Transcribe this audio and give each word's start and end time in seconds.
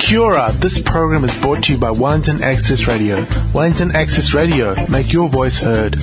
Kia 0.00 0.20
ora, 0.20 0.52
this 0.54 0.80
program 0.80 1.24
is 1.24 1.38
brought 1.40 1.64
to 1.64 1.72
you 1.72 1.78
by 1.78 1.90
Wellington 1.90 2.42
Access 2.42 2.86
Radio. 2.86 3.26
Wellington 3.52 3.90
Access 3.94 4.32
Radio, 4.32 4.74
make 4.88 5.12
your 5.12 5.28
voice 5.28 5.58
heard. 5.60 5.96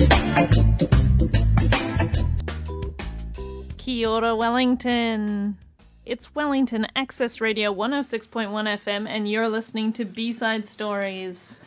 Kia 3.78 4.08
ora, 4.08 4.36
Wellington. 4.36 5.56
It's 6.04 6.34
Wellington 6.34 6.86
Access 6.94 7.40
Radio 7.40 7.74
106.1 7.74 8.48
FM, 8.50 9.08
and 9.08 9.28
you're 9.28 9.48
listening 9.48 9.92
to 9.94 10.04
B 10.04 10.32
Side 10.32 10.66
Stories. 10.66 11.58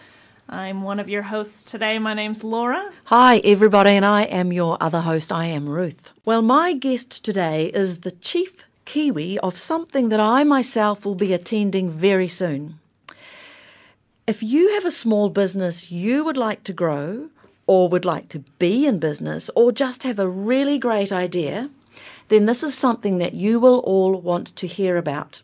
I'm 0.48 0.84
one 0.84 1.00
of 1.00 1.10
your 1.10 1.24
hosts 1.24 1.64
today. 1.64 2.00
My 2.00 2.14
name's 2.14 2.44
Laura. 2.44 2.92
Hi, 3.06 3.40
everybody, 3.40 3.92
and 3.92 4.06
I 4.06 4.24
am 4.24 4.54
your 4.54 4.78
other 4.80 5.02
host. 5.02 5.32
I 5.32 5.46
am 5.46 5.68
Ruth. 5.68 6.14
Well, 6.26 6.42
my 6.42 6.74
guest 6.74 7.26
today 7.26 7.68
is 7.68 8.00
the 8.00 8.12
chief 8.12 8.64
Kiwi 8.90 9.38
of 9.38 9.56
something 9.56 10.10
that 10.10 10.20
I 10.20 10.44
myself 10.44 11.06
will 11.06 11.14
be 11.14 11.32
attending 11.32 11.92
very 11.92 12.28
soon. 12.28 12.80
If 14.26 14.42
you 14.42 14.74
have 14.74 14.84
a 14.84 14.90
small 15.04 15.30
business 15.30 15.92
you 15.92 16.24
would 16.24 16.38
like 16.38 16.64
to 16.64 16.74
grow, 16.74 17.30
or 17.68 17.88
would 17.88 18.04
like 18.04 18.30
to 18.30 18.40
be 18.58 18.88
in 18.88 18.98
business, 18.98 19.48
or 19.56 19.72
just 19.72 20.02
have 20.02 20.18
a 20.18 20.28
really 20.28 20.80
great 20.80 21.12
idea, 21.12 21.70
then 22.30 22.48
this 22.48 22.64
is 22.64 22.74
something 22.74 23.20
that 23.20 23.36
you 23.36 23.60
will 23.60 23.78
all 23.82 24.20
want 24.20 24.56
to 24.56 24.66
hear 24.66 24.98
about. 24.98 25.44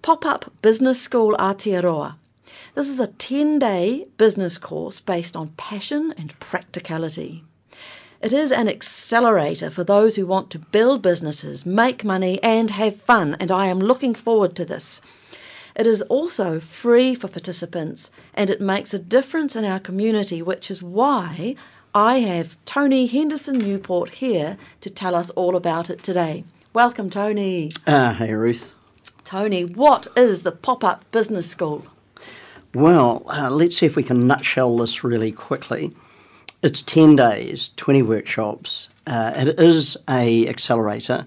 Pop 0.00 0.24
Up 0.24 0.52
Business 0.62 1.02
School 1.02 1.34
Aotearoa. 1.36 2.14
This 2.76 2.88
is 2.88 3.00
a 3.00 3.08
10 3.08 3.58
day 3.58 4.06
business 4.18 4.56
course 4.56 5.00
based 5.00 5.36
on 5.36 5.48
passion 5.56 6.14
and 6.16 6.38
practicality. 6.38 7.42
It 8.20 8.32
is 8.32 8.50
an 8.50 8.68
accelerator 8.68 9.70
for 9.70 9.84
those 9.84 10.16
who 10.16 10.26
want 10.26 10.50
to 10.50 10.58
build 10.58 11.02
businesses, 11.02 11.64
make 11.64 12.02
money, 12.02 12.42
and 12.42 12.70
have 12.70 13.00
fun, 13.00 13.36
and 13.38 13.52
I 13.52 13.66
am 13.66 13.78
looking 13.78 14.12
forward 14.12 14.56
to 14.56 14.64
this. 14.64 15.00
It 15.76 15.86
is 15.86 16.02
also 16.02 16.58
free 16.58 17.14
for 17.14 17.28
participants 17.28 18.10
and 18.34 18.50
it 18.50 18.60
makes 18.60 18.92
a 18.92 18.98
difference 18.98 19.54
in 19.54 19.64
our 19.64 19.78
community, 19.78 20.42
which 20.42 20.68
is 20.68 20.82
why 20.82 21.54
I 21.94 22.16
have 22.18 22.56
Tony 22.64 23.06
Henderson 23.06 23.58
Newport 23.58 24.16
here 24.16 24.56
to 24.80 24.90
tell 24.90 25.14
us 25.14 25.30
all 25.30 25.54
about 25.54 25.88
it 25.88 26.02
today. 26.02 26.42
Welcome, 26.72 27.10
Tony. 27.10 27.70
Ah, 27.86 28.16
hey 28.18 28.34
Ruth. 28.34 28.74
Tony, 29.24 29.64
what 29.64 30.08
is 30.16 30.42
the 30.42 30.50
Pop 30.50 30.82
Up 30.82 31.08
Business 31.12 31.48
School? 31.48 31.86
Well, 32.74 33.22
uh, 33.28 33.48
let's 33.50 33.76
see 33.76 33.86
if 33.86 33.94
we 33.94 34.02
can 34.02 34.26
nutshell 34.26 34.76
this 34.76 35.04
really 35.04 35.30
quickly. 35.30 35.92
It's 36.60 36.82
10 36.82 37.14
days, 37.14 37.70
20 37.76 38.02
workshops. 38.02 38.88
Uh, 39.06 39.32
it 39.36 39.60
is 39.60 39.96
a 40.08 40.48
accelerator. 40.48 41.24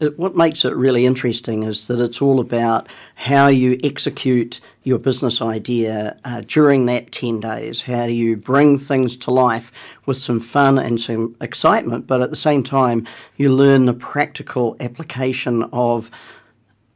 It, 0.00 0.18
what 0.18 0.34
makes 0.34 0.64
it 0.64 0.74
really 0.74 1.06
interesting 1.06 1.62
is 1.62 1.86
that 1.86 2.00
it's 2.00 2.20
all 2.20 2.40
about 2.40 2.88
how 3.14 3.46
you 3.46 3.78
execute 3.84 4.60
your 4.82 4.98
business 4.98 5.40
idea 5.40 6.18
uh, 6.24 6.42
during 6.48 6.86
that 6.86 7.12
10 7.12 7.38
days. 7.38 7.82
How 7.82 8.08
do 8.08 8.12
you 8.12 8.36
bring 8.36 8.76
things 8.76 9.16
to 9.18 9.30
life 9.30 9.70
with 10.04 10.16
some 10.16 10.40
fun 10.40 10.78
and 10.78 11.00
some 11.00 11.36
excitement, 11.40 12.08
but 12.08 12.20
at 12.20 12.30
the 12.30 12.36
same 12.36 12.64
time, 12.64 13.06
you 13.36 13.54
learn 13.54 13.86
the 13.86 13.94
practical 13.94 14.76
application 14.80 15.62
of 15.72 16.10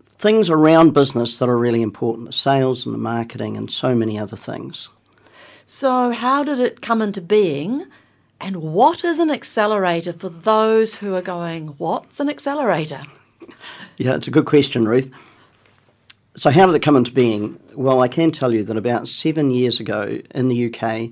things 0.09 0.51
around 0.51 0.93
business 0.93 1.39
that 1.39 1.49
are 1.49 1.57
really 1.57 1.83
important 1.83 2.27
the 2.27 2.33
sales 2.33 2.85
and 2.85 2.93
the 2.93 2.99
marketing 2.99 3.57
and 3.57 3.71
so 3.71 3.95
many 3.95 4.19
other 4.19 4.37
things. 4.37 4.89
So, 5.69 6.13
how 6.13 6.45
did 6.45 6.61
it 6.61 6.81
come 6.81 7.03
into 7.03 7.21
being? 7.21 7.87
And 8.41 8.59
what 8.59 9.03
is 9.03 9.19
an 9.19 9.31
accelerator 9.31 10.13
for 10.13 10.29
those 10.29 10.97
who 10.97 11.15
are 11.17 11.23
going, 11.23 11.75
What's 11.79 12.21
an 12.21 12.29
accelerator? 12.29 13.03
Yeah, 13.97 14.15
it's 14.15 14.29
a 14.29 14.31
good 14.31 14.45
question, 14.45 14.87
Ruth. 14.87 15.11
So, 16.37 16.51
how 16.51 16.67
did 16.67 16.77
it 16.77 16.83
come 16.83 16.97
into 16.97 17.11
being? 17.11 17.59
Well, 17.75 18.01
I 18.01 18.07
can 18.07 18.31
tell 18.31 18.53
you 18.53 18.63
that 18.63 18.77
about 18.77 19.09
seven 19.09 19.51
years 19.51 19.81
ago 19.81 20.21
in 20.33 20.49
the 20.49 20.67
UK, 20.67 21.11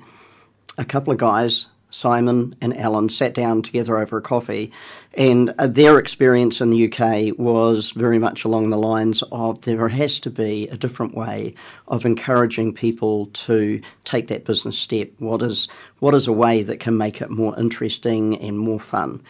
a 0.79 0.85
couple 0.85 1.13
of 1.13 1.19
guys, 1.19 1.67
Simon 1.95 2.57
and 2.61 2.77
Alan, 2.77 3.09
sat 3.09 3.35
down 3.35 3.63
together 3.63 3.97
over 3.99 4.19
a 4.19 4.23
coffee 4.23 4.73
and 5.15 5.55
uh, 5.59 5.69
their 5.69 6.01
experience 6.01 6.61
in 6.61 6.71
the 6.71 6.93
UK 6.93 7.39
was 7.39 7.93
very 7.93 8.19
much 8.19 8.45
along 8.45 8.71
the 8.71 8.77
lines 8.77 9.23
of 9.31 9.61
there 9.61 9.87
has 9.89 10.19
to 10.19 10.29
be 10.29 10.67
a 10.69 10.77
different 10.77 11.15
way 11.15 11.55
of 11.87 12.05
encouraging 12.05 12.75
people 12.75 13.27
to 13.27 13.81
take 14.03 14.27
that 14.27 14.45
business 14.45 14.77
step. 14.77 15.09
What 15.21 15.41
is, 15.41 15.69
what 16.01 16.15
is 16.15 16.27
a 16.27 16.33
way 16.33 16.65
that 16.65 16.81
can 16.81 16.99
make 16.99 17.23
it 17.23 17.31
more 17.31 17.57
interesting 17.57 18.37
and 18.41 18.59
more 18.59 18.81
fun? 18.81 19.23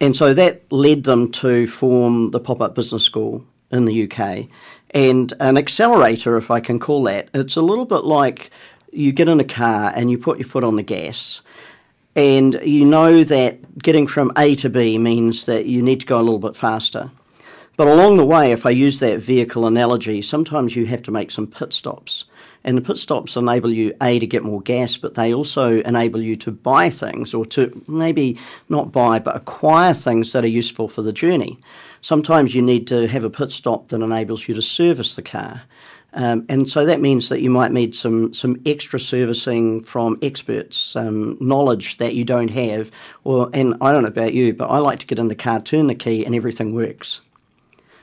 And 0.00 0.16
so 0.16 0.32
that 0.32 0.62
led 0.72 1.04
them 1.04 1.30
to 1.32 1.66
form 1.66 2.30
the 2.30 2.40
Pop 2.40 2.62
Up 2.62 2.74
Business 2.74 3.04
School 3.04 3.44
in 3.70 3.84
the 3.84 4.10
UK. 4.10 4.46
And 4.92 5.30
an 5.40 5.58
accelerator, 5.58 6.38
if 6.38 6.50
I 6.50 6.60
can 6.60 6.80
call 6.80 7.02
that, 7.04 7.28
it's 7.34 7.56
a 7.56 7.62
little 7.62 7.84
bit 7.84 8.04
like 8.04 8.50
you 8.90 9.12
get 9.12 9.28
in 9.28 9.40
a 9.40 9.44
car 9.44 9.92
and 9.94 10.10
you 10.10 10.16
put 10.16 10.38
your 10.38 10.48
foot 10.48 10.64
on 10.64 10.76
the 10.76 10.82
gas 10.82 11.42
and 12.14 12.60
you 12.62 12.84
know 12.84 13.24
that 13.24 13.78
getting 13.78 14.06
from 14.06 14.32
A 14.36 14.54
to 14.56 14.68
B 14.68 14.98
means 14.98 15.46
that 15.46 15.66
you 15.66 15.82
need 15.82 16.00
to 16.00 16.06
go 16.06 16.20
a 16.20 16.22
little 16.22 16.38
bit 16.38 16.56
faster. 16.56 17.10
But 17.76 17.88
along 17.88 18.18
the 18.18 18.26
way, 18.26 18.52
if 18.52 18.66
I 18.66 18.70
use 18.70 19.00
that 19.00 19.20
vehicle 19.20 19.66
analogy, 19.66 20.20
sometimes 20.20 20.76
you 20.76 20.86
have 20.86 21.02
to 21.04 21.10
make 21.10 21.30
some 21.30 21.46
pit 21.46 21.72
stops. 21.72 22.26
And 22.64 22.76
the 22.76 22.82
pit 22.82 22.98
stops 22.98 23.34
enable 23.34 23.72
you, 23.72 23.94
A, 24.00 24.18
to 24.18 24.26
get 24.26 24.44
more 24.44 24.60
gas, 24.60 24.96
but 24.96 25.14
they 25.14 25.32
also 25.32 25.80
enable 25.80 26.22
you 26.22 26.36
to 26.36 26.52
buy 26.52 26.90
things 26.90 27.34
or 27.34 27.44
to 27.46 27.82
maybe 27.88 28.38
not 28.68 28.92
buy, 28.92 29.18
but 29.18 29.34
acquire 29.34 29.94
things 29.94 30.32
that 30.32 30.44
are 30.44 30.48
useful 30.48 30.86
for 30.86 31.02
the 31.02 31.12
journey. 31.12 31.58
Sometimes 32.02 32.54
you 32.54 32.62
need 32.62 32.86
to 32.88 33.08
have 33.08 33.24
a 33.24 33.30
pit 33.30 33.50
stop 33.50 33.88
that 33.88 34.02
enables 34.02 34.46
you 34.46 34.54
to 34.54 34.62
service 34.62 35.16
the 35.16 35.22
car. 35.22 35.62
Um, 36.14 36.44
and 36.48 36.68
so 36.68 36.84
that 36.84 37.00
means 37.00 37.28
that 37.30 37.40
you 37.40 37.50
might 37.50 37.72
need 37.72 37.94
some, 37.94 38.34
some 38.34 38.60
extra 38.66 39.00
servicing 39.00 39.82
from 39.82 40.18
experts, 40.20 40.94
um, 40.94 41.38
knowledge 41.40 41.96
that 41.96 42.14
you 42.14 42.24
don't 42.24 42.50
have. 42.50 42.90
Or, 43.24 43.48
and 43.52 43.76
I 43.80 43.92
don't 43.92 44.02
know 44.02 44.08
about 44.08 44.34
you, 44.34 44.52
but 44.52 44.66
I 44.66 44.78
like 44.78 44.98
to 45.00 45.06
get 45.06 45.18
in 45.18 45.28
the 45.28 45.34
car, 45.34 45.60
turn 45.60 45.86
the 45.86 45.94
key, 45.94 46.24
and 46.24 46.34
everything 46.34 46.74
works. 46.74 47.20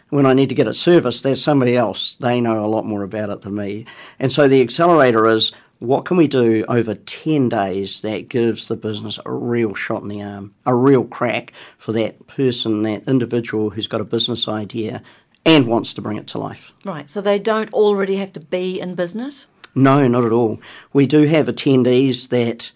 When 0.10 0.26
I 0.26 0.34
need 0.34 0.50
to 0.50 0.56
get 0.56 0.68
it 0.68 0.74
serviced, 0.74 1.22
there's 1.22 1.44
somebody 1.44 1.78
else. 1.78 2.16
They 2.16 2.42
know 2.42 2.66
a 2.66 2.68
lot 2.68 2.86
more 2.86 3.04
about 3.04 3.30
it 3.30 3.42
than 3.42 3.54
me. 3.54 3.86
And 4.18 4.34
so 4.34 4.48
the 4.48 4.62
accelerator 4.62 5.28
is 5.28 5.52
what 5.78 6.06
can 6.06 6.18
we 6.18 6.28
do 6.28 6.66
over 6.68 6.96
10 6.96 7.48
days 7.48 8.02
that 8.02 8.28
gives 8.28 8.68
the 8.68 8.76
business 8.76 9.20
a 9.26 9.32
real 9.32 9.76
shot 9.76 10.02
in 10.02 10.10
the 10.10 10.22
arm, 10.22 10.56
a 10.66 10.76
real 10.76 11.06
crack 11.06 11.54
for 11.78 11.94
that 11.94 12.26
person, 12.28 12.82
that 12.84 13.08
individual 13.08 13.70
who's 13.70 13.88
got 13.88 14.02
a 14.02 14.06
business 14.06 14.48
idea 14.48 15.04
and 15.50 15.66
wants 15.66 15.94
to 15.96 16.02
bring 16.02 16.18
it 16.18 16.28
to 16.28 16.38
life. 16.38 16.74
Right, 16.86 17.10
so 17.10 17.22
they 17.22 17.40
don't 17.40 17.74
already 17.74 18.18
have 18.18 18.34
to 18.34 18.40
be 18.40 18.80
in 18.80 18.94
business? 18.94 19.48
No, 19.74 20.08
not 20.08 20.24
at 20.24 20.32
all. 20.32 20.60
We 20.94 21.08
do 21.08 21.26
have 21.26 21.48
attendees 21.48 22.30
that 22.30 22.72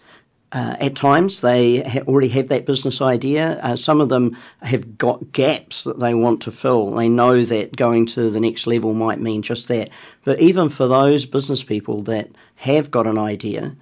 uh, 0.50 0.76
at 0.80 0.96
times 0.96 1.40
they 1.40 1.82
ha- 1.82 2.02
already 2.08 2.28
have 2.28 2.48
that 2.48 2.66
business 2.66 3.00
idea. 3.00 3.60
Uh, 3.62 3.76
some 3.76 4.00
of 4.00 4.08
them 4.08 4.36
have 4.62 4.98
got 4.98 5.32
gaps 5.32 5.84
that 5.84 6.00
they 6.00 6.14
want 6.14 6.40
to 6.42 6.52
fill. 6.52 6.90
They 6.92 7.08
know 7.08 7.44
that 7.44 7.76
going 7.76 8.06
to 8.06 8.28
the 8.30 8.40
next 8.40 8.66
level 8.66 8.92
might 8.92 9.20
mean 9.20 9.42
just 9.42 9.68
that. 9.68 9.90
But 10.24 10.40
even 10.40 10.68
for 10.68 10.88
those 10.88 11.26
business 11.26 11.62
people 11.62 12.02
that 12.02 12.30
have 12.56 12.90
got 12.90 13.06
an 13.06 13.18
idea, 13.18 13.76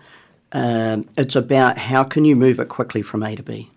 um, 0.52 1.08
it's 1.16 1.36
about 1.36 1.78
how 1.78 2.04
can 2.04 2.24
you 2.26 2.36
move 2.36 2.60
it 2.60 2.68
quickly 2.68 3.00
from 3.02 3.22
A 3.22 3.36
to 3.36 3.42
B. 3.42 3.70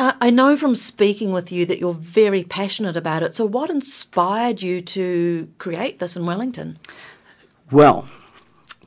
Uh, 0.00 0.14
I 0.18 0.30
know 0.30 0.56
from 0.56 0.76
speaking 0.76 1.30
with 1.30 1.52
you 1.52 1.66
that 1.66 1.78
you're 1.78 1.92
very 1.92 2.42
passionate 2.42 2.96
about 2.96 3.22
it. 3.22 3.34
So, 3.34 3.44
what 3.44 3.68
inspired 3.68 4.62
you 4.62 4.80
to 4.80 5.46
create 5.58 5.98
this 5.98 6.16
in 6.16 6.24
Wellington? 6.24 6.78
Well, 7.70 8.08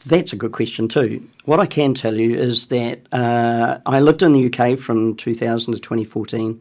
that's 0.08 0.34
a 0.34 0.36
good 0.36 0.54
question 0.54 0.88
too. 0.88 1.30
What 1.46 1.60
I 1.60 1.68
can 1.68 1.94
tell 1.94 2.18
you 2.18 2.36
is 2.36 2.66
that 2.70 3.02
uh, 3.12 3.78
I 3.86 4.00
lived 4.00 4.24
in 4.24 4.34
the 4.34 4.52
UK 4.52 4.76
from 4.80 5.16
2000 5.16 5.74
to 5.74 5.80
2014. 5.80 6.60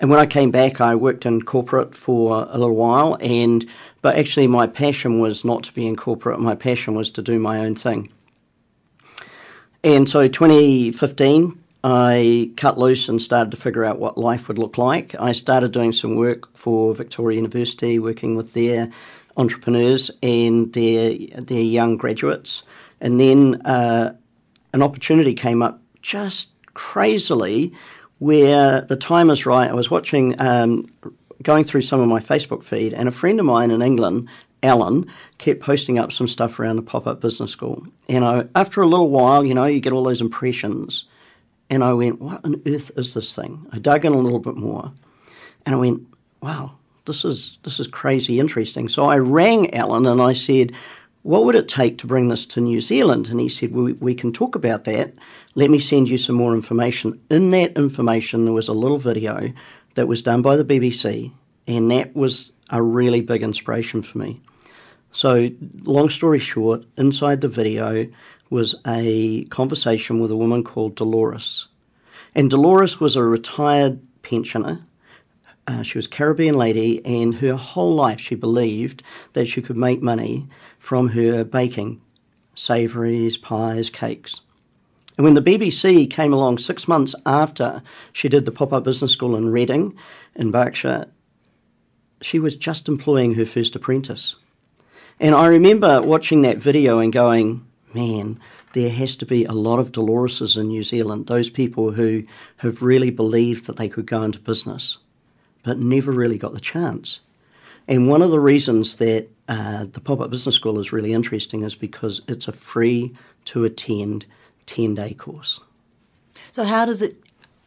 And 0.00 0.08
when 0.08 0.18
I 0.18 0.24
came 0.24 0.50
back, 0.50 0.80
I 0.80 0.94
worked 0.94 1.26
in 1.26 1.42
corporate 1.42 1.94
for 1.94 2.46
a 2.48 2.56
little 2.56 2.74
while. 2.74 3.18
And 3.20 3.66
but 4.00 4.16
actually, 4.16 4.46
my 4.46 4.66
passion 4.66 5.20
was 5.20 5.44
not 5.44 5.62
to 5.64 5.74
be 5.74 5.86
in 5.86 5.96
corporate. 5.96 6.40
My 6.40 6.54
passion 6.54 6.94
was 6.94 7.10
to 7.10 7.20
do 7.20 7.38
my 7.38 7.58
own 7.58 7.74
thing. 7.74 8.10
And 9.84 10.08
so, 10.08 10.26
2015, 10.26 11.61
I 11.84 12.52
cut 12.56 12.78
loose 12.78 13.08
and 13.08 13.20
started 13.20 13.50
to 13.50 13.56
figure 13.56 13.84
out 13.84 13.98
what 13.98 14.16
life 14.16 14.48
would 14.48 14.58
look 14.58 14.78
like. 14.78 15.14
I 15.18 15.32
started 15.32 15.72
doing 15.72 15.92
some 15.92 16.14
work 16.14 16.56
for 16.56 16.94
Victoria 16.94 17.36
University, 17.36 17.98
working 17.98 18.36
with 18.36 18.52
their 18.52 18.90
entrepreneurs 19.36 20.10
and 20.22 20.72
their 20.72 21.16
their 21.38 21.62
young 21.62 21.96
graduates. 21.96 22.62
And 23.00 23.18
then 23.18 23.62
uh, 23.62 24.14
an 24.72 24.82
opportunity 24.82 25.34
came 25.34 25.62
up 25.62 25.80
just 26.02 26.50
crazily 26.74 27.72
where 28.18 28.82
the 28.82 28.96
time 28.96 29.30
is 29.30 29.44
right. 29.46 29.68
I 29.68 29.74
was 29.74 29.90
watching, 29.90 30.40
um, 30.40 30.84
going 31.42 31.64
through 31.64 31.82
some 31.82 32.00
of 32.00 32.06
my 32.06 32.20
Facebook 32.20 32.62
feed, 32.62 32.94
and 32.94 33.08
a 33.08 33.12
friend 33.12 33.40
of 33.40 33.46
mine 33.46 33.72
in 33.72 33.82
England, 33.82 34.28
Alan, 34.62 35.10
kept 35.38 35.60
posting 35.60 35.98
up 35.98 36.12
some 36.12 36.28
stuff 36.28 36.60
around 36.60 36.76
the 36.76 36.82
pop 36.82 37.08
up 37.08 37.20
business 37.20 37.50
school. 37.50 37.84
And 38.08 38.24
I, 38.24 38.46
after 38.54 38.80
a 38.80 38.86
little 38.86 39.10
while, 39.10 39.44
you 39.44 39.54
know, 39.54 39.64
you 39.64 39.80
get 39.80 39.92
all 39.92 40.04
those 40.04 40.20
impressions. 40.20 41.06
And 41.72 41.82
I 41.82 41.94
went, 41.94 42.20
what 42.20 42.44
on 42.44 42.60
earth 42.66 42.90
is 42.98 43.14
this 43.14 43.34
thing? 43.34 43.66
I 43.72 43.78
dug 43.78 44.04
in 44.04 44.12
a 44.12 44.18
little 44.18 44.40
bit 44.40 44.56
more 44.56 44.92
and 45.64 45.74
I 45.74 45.78
went, 45.78 46.06
wow, 46.42 46.72
this 47.06 47.24
is 47.24 47.56
this 47.62 47.80
is 47.80 47.86
crazy 47.86 48.38
interesting. 48.38 48.90
So 48.90 49.06
I 49.06 49.16
rang 49.16 49.74
Alan 49.74 50.04
and 50.04 50.20
I 50.20 50.34
said, 50.34 50.72
what 51.22 51.46
would 51.46 51.54
it 51.54 51.68
take 51.68 51.96
to 51.98 52.06
bring 52.06 52.28
this 52.28 52.44
to 52.48 52.60
New 52.60 52.82
Zealand? 52.82 53.30
And 53.30 53.40
he 53.40 53.48
said, 53.48 53.72
we, 53.72 53.94
we 53.94 54.14
can 54.14 54.34
talk 54.34 54.54
about 54.54 54.84
that. 54.84 55.14
Let 55.54 55.70
me 55.70 55.78
send 55.78 56.10
you 56.10 56.18
some 56.18 56.36
more 56.36 56.52
information. 56.54 57.18
In 57.30 57.50
that 57.52 57.78
information, 57.78 58.44
there 58.44 58.52
was 58.52 58.68
a 58.68 58.74
little 58.74 58.98
video 58.98 59.50
that 59.94 60.06
was 60.06 60.20
done 60.20 60.42
by 60.42 60.56
the 60.56 60.66
BBC, 60.66 61.32
and 61.66 61.90
that 61.90 62.14
was 62.14 62.52
a 62.68 62.82
really 62.82 63.22
big 63.22 63.42
inspiration 63.42 64.02
for 64.02 64.18
me. 64.18 64.36
So, 65.12 65.48
long 65.84 66.10
story 66.10 66.38
short, 66.38 66.84
inside 66.98 67.40
the 67.40 67.48
video 67.48 68.08
was 68.52 68.74
a 68.86 69.44
conversation 69.44 70.20
with 70.20 70.30
a 70.30 70.36
woman 70.36 70.62
called 70.62 70.94
Dolores. 70.94 71.68
And 72.34 72.50
Dolores 72.50 73.00
was 73.00 73.16
a 73.16 73.22
retired 73.22 73.98
pensioner. 74.22 74.84
Uh, 75.66 75.82
she 75.82 75.96
was 75.96 76.04
a 76.04 76.10
Caribbean 76.10 76.54
lady, 76.54 77.04
and 77.06 77.36
her 77.36 77.56
whole 77.56 77.94
life 77.94 78.20
she 78.20 78.34
believed 78.34 79.02
that 79.32 79.46
she 79.46 79.62
could 79.62 79.78
make 79.78 80.02
money 80.02 80.46
from 80.78 81.08
her 81.08 81.44
baking 81.44 82.02
savouries, 82.54 83.38
pies, 83.38 83.88
cakes. 83.88 84.42
And 85.16 85.24
when 85.24 85.32
the 85.32 85.40
BBC 85.40 86.10
came 86.10 86.34
along 86.34 86.58
six 86.58 86.86
months 86.86 87.14
after 87.24 87.82
she 88.12 88.28
did 88.28 88.44
the 88.44 88.52
pop 88.52 88.74
up 88.74 88.84
business 88.84 89.12
school 89.12 89.34
in 89.34 89.48
Reading 89.48 89.96
in 90.34 90.50
Berkshire, 90.50 91.06
she 92.20 92.38
was 92.38 92.54
just 92.56 92.86
employing 92.86 93.34
her 93.34 93.46
first 93.46 93.74
apprentice. 93.74 94.36
And 95.18 95.34
I 95.34 95.46
remember 95.46 96.02
watching 96.02 96.42
that 96.42 96.58
video 96.58 96.98
and 96.98 97.12
going, 97.12 97.66
man, 97.94 98.38
there 98.72 98.90
has 98.90 99.16
to 99.16 99.26
be 99.26 99.44
a 99.44 99.52
lot 99.52 99.78
of 99.78 99.92
Doloreses 99.92 100.56
in 100.56 100.68
New 100.68 100.82
Zealand, 100.82 101.26
those 101.26 101.50
people 101.50 101.92
who 101.92 102.22
have 102.58 102.82
really 102.82 103.10
believed 103.10 103.66
that 103.66 103.76
they 103.76 103.88
could 103.88 104.06
go 104.06 104.22
into 104.22 104.38
business, 104.38 104.98
but 105.62 105.78
never 105.78 106.12
really 106.12 106.38
got 106.38 106.52
the 106.52 106.60
chance. 106.60 107.20
And 107.88 108.08
one 108.08 108.22
of 108.22 108.30
the 108.30 108.40
reasons 108.40 108.96
that 108.96 109.28
uh, 109.48 109.86
the 109.90 110.00
pop 110.00 110.20
up 110.20 110.30
business 110.30 110.54
school 110.54 110.78
is 110.78 110.92
really 110.92 111.12
interesting 111.12 111.62
is 111.62 111.74
because 111.74 112.22
it's 112.28 112.48
a 112.48 112.52
free 112.52 113.10
to 113.46 113.64
attend 113.64 114.24
10 114.66 114.94
day 114.94 115.14
course. 115.14 115.60
So 116.52 116.64
how 116.64 116.84
does 116.84 117.02
it 117.02 117.16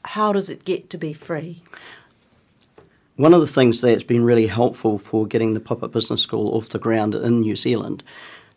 how 0.05 0.31
does 0.31 0.49
it 0.49 0.65
get 0.65 0.89
to 0.91 0.97
be 0.97 1.13
free? 1.13 1.63
One 3.17 3.33
of 3.33 3.41
the 3.41 3.47
things 3.47 3.81
that's 3.81 4.03
been 4.03 4.23
really 4.23 4.47
helpful 4.47 4.97
for 4.99 5.25
getting 5.25 5.53
the 5.53 5.59
pop 5.59 5.83
up 5.83 5.91
business 5.91 6.21
school 6.21 6.55
off 6.55 6.69
the 6.69 6.79
ground 6.79 7.15
in 7.15 7.41
New 7.41 7.55
Zealand 7.55 8.03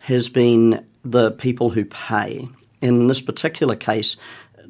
has 0.01 0.29
been 0.29 0.87
the 1.05 1.31
people 1.33 1.71
who 1.71 1.85
pay. 1.85 2.49
In 2.81 3.09
this 3.09 3.21
particular 3.21 3.77
case, 3.77 4.17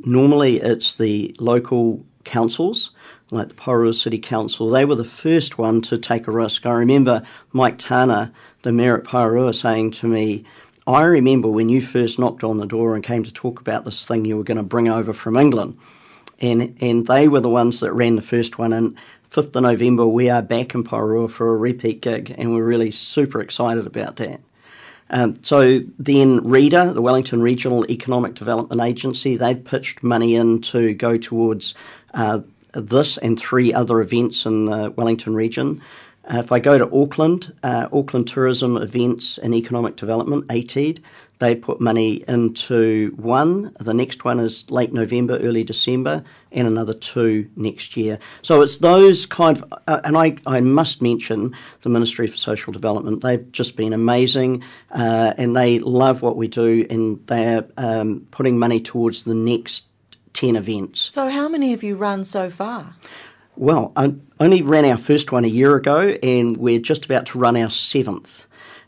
normally 0.05 0.57
it's 0.59 0.95
the 0.95 1.35
local 1.39 2.05
councils, 2.25 2.91
like 3.31 3.49
the 3.49 3.55
Porirua 3.55 3.95
City 3.95 4.19
Council. 4.19 4.69
They 4.69 4.85
were 4.85 4.95
the 4.95 5.05
first 5.05 5.59
one 5.59 5.83
to 5.83 5.99
take 5.99 6.27
a 6.27 6.33
risk. 6.33 6.65
I 6.67 6.73
remember 6.73 7.23
Mike 7.53 7.79
Tana, 7.79 8.33
the 8.63 8.73
mayor 8.73 8.99
at 8.99 9.05
Porirua, 9.05 9.55
saying 9.55 9.93
to 9.93 10.07
me, 10.07 10.45
I 10.87 11.03
remember 11.03 11.49
when 11.49 11.69
you 11.69 11.83
first 11.83 12.19
knocked 12.19 12.43
on 12.43 12.57
the 12.57 12.67
door 12.67 12.95
and 12.95 13.05
came 13.05 13.23
to 13.25 13.33
talk 13.33 13.61
about 13.61 13.85
this 13.85 14.07
thing 14.07 14.25
you 14.25 14.39
were 14.39 14.45
going 14.45 14.57
to 14.57 14.63
bring 14.63 14.89
over 14.89 15.13
from 15.13 15.37
England. 15.37 15.77
And, 16.41 16.79
and 16.81 17.07
they 17.07 17.29
were 17.29 17.41
the 17.41 17.51
ones 17.51 17.81
that 17.81 17.93
ran 17.93 18.17
the 18.17 18.23
first 18.23 18.59
one. 18.59 18.73
And 18.73 18.97
5th 19.31 19.55
of 19.55 19.63
November, 19.63 20.07
we 20.07 20.31
are 20.31 20.41
back 20.41 20.75
in 20.75 20.85
Porirua 20.85 21.31
for 21.31 21.53
a 21.53 21.57
repeat 21.57 22.01
gig, 22.01 22.35
and 22.39 22.55
we're 22.55 22.65
really 22.65 22.91
super 22.91 23.41
excited 23.41 23.87
about 23.87 24.17
that. 24.17 24.41
Um, 25.11 25.43
so 25.43 25.81
then 25.99 26.41
WREDA, 26.41 26.95
the 26.95 27.03
Wellington 27.03 27.41
Regional 27.41 27.91
Economic 27.91 28.35
Development 28.35 28.81
Agency, 28.81 29.37
they've 29.37 29.65
pitched 29.65 30.03
money 30.03 30.35
in 30.35 30.61
to 30.63 30.93
go 30.95 31.17
towards 31.17 31.75
uh, 32.15 32.41
this 32.73 33.17
and 33.19 33.39
three 33.39 33.73
other 33.73 34.01
events 34.01 34.45
in 34.45 34.67
the 34.67 34.91
Wellington 34.91 35.35
region. 35.35 35.81
Uh, 36.31 36.39
if 36.39 36.53
I 36.53 36.59
go 36.59 36.77
to 36.77 36.95
Auckland, 36.95 37.55
uh, 37.63 37.89
Auckland 37.91 38.29
Tourism 38.29 38.77
Events 38.77 39.39
and 39.39 39.55
Economic 39.55 39.97
Development, 39.97 40.47
ATEED, 40.49 41.01
they 41.39 41.55
put 41.55 41.81
money 41.81 42.25
into 42.29 43.15
one. 43.17 43.73
The 43.79 43.95
next 43.95 44.25
one 44.25 44.41
is 44.41 44.71
late 44.71 44.93
November, 44.93 45.39
early 45.39 45.65
December, 45.65 46.25
and 46.53 46.67
another 46.67 46.95
two 46.95 47.49
next 47.57 47.97
year. 47.97 48.19
So 48.43 48.63
it's 48.63 48.79
those 48.79 49.27
kind 49.27 49.59
of, 49.59 49.73
uh, 49.87 50.01
and 50.05 50.17
I, 50.17 50.37
I 50.47 50.61
must 50.61 51.03
mention 51.03 51.55
the 51.83 51.89
Ministry 51.89 52.27
for 52.27 52.37
Social 52.37 52.73
Development. 52.73 53.23
They've 53.23 53.51
just 53.53 53.77
been 53.77 53.93
amazing, 53.93 54.63
uh, 54.91 55.35
and 55.37 55.57
they 55.57 55.79
love 55.79 56.23
what 56.23 56.37
we 56.37 56.49
do, 56.49 56.87
and 56.89 57.25
they're 57.27 57.67
um, 57.77 58.27
putting 58.31 58.59
money 58.59 58.81
towards 58.81 59.25
the 59.25 59.35
next 59.35 59.85
10 60.35 60.57
events. 60.57 61.11
So 61.13 61.29
how 61.29 61.49
many 61.49 61.71
have 61.73 61.83
you 61.83 61.97
run 61.97 62.25
so 62.25 62.51
far? 62.51 62.95
Well, 63.57 63.93
I 63.97 64.15
only 64.39 64.63
ran 64.63 64.85
our 64.85 64.99
first 64.99 65.33
one 65.33 65.45
a 65.45 65.49
year 65.49 65.75
ago, 65.75 66.17
and 66.23 66.57
we're 66.57 66.79
just 66.79 67.05
about 67.05 67.27
to 67.27 67.39
run 67.39 67.57
our 67.57 67.71
seventh. 67.71 68.47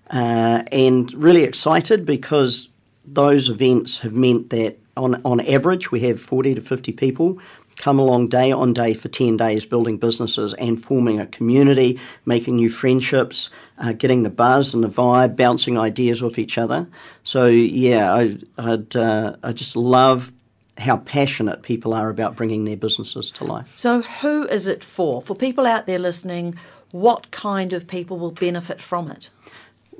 Uh, 0.08 0.62
and 0.70 1.12
really 1.14 1.42
excited 1.42 2.04
because 2.06 2.68
those 3.04 3.48
events 3.48 4.00
have 4.00 4.12
meant 4.12 4.50
that 4.50 4.78
on, 4.96 5.20
on 5.24 5.40
average 5.40 5.90
we 5.90 6.00
have 6.00 6.20
40 6.20 6.56
to 6.56 6.60
50 6.60 6.92
people 6.92 7.38
come 7.80 7.98
along 7.98 8.28
day 8.28 8.52
on 8.52 8.74
day 8.74 8.92
for 8.92 9.08
10 9.08 9.38
days 9.38 9.64
building 9.64 9.96
businesses 9.96 10.52
and 10.54 10.82
forming 10.84 11.18
a 11.18 11.26
community, 11.26 11.98
making 12.26 12.56
new 12.56 12.68
friendships, 12.68 13.48
uh, 13.78 13.92
getting 13.92 14.22
the 14.22 14.30
buzz 14.30 14.74
and 14.74 14.84
the 14.84 14.88
vibe, 14.88 15.34
bouncing 15.34 15.78
ideas 15.78 16.22
off 16.22 16.38
each 16.38 16.58
other. 16.58 16.86
So, 17.24 17.46
yeah, 17.46 18.12
I, 18.14 18.36
I'd, 18.58 18.94
uh, 18.94 19.36
I 19.42 19.52
just 19.52 19.76
love 19.76 20.30
how 20.76 20.98
passionate 20.98 21.62
people 21.62 21.94
are 21.94 22.10
about 22.10 22.36
bringing 22.36 22.64
their 22.64 22.76
businesses 22.76 23.30
to 23.32 23.44
life. 23.44 23.72
So, 23.76 24.02
who 24.02 24.46
is 24.46 24.66
it 24.66 24.84
for? 24.84 25.22
For 25.22 25.34
people 25.34 25.66
out 25.66 25.86
there 25.86 25.98
listening, 25.98 26.56
what 26.90 27.30
kind 27.30 27.72
of 27.72 27.86
people 27.86 28.18
will 28.18 28.30
benefit 28.30 28.82
from 28.82 29.10
it? 29.10 29.30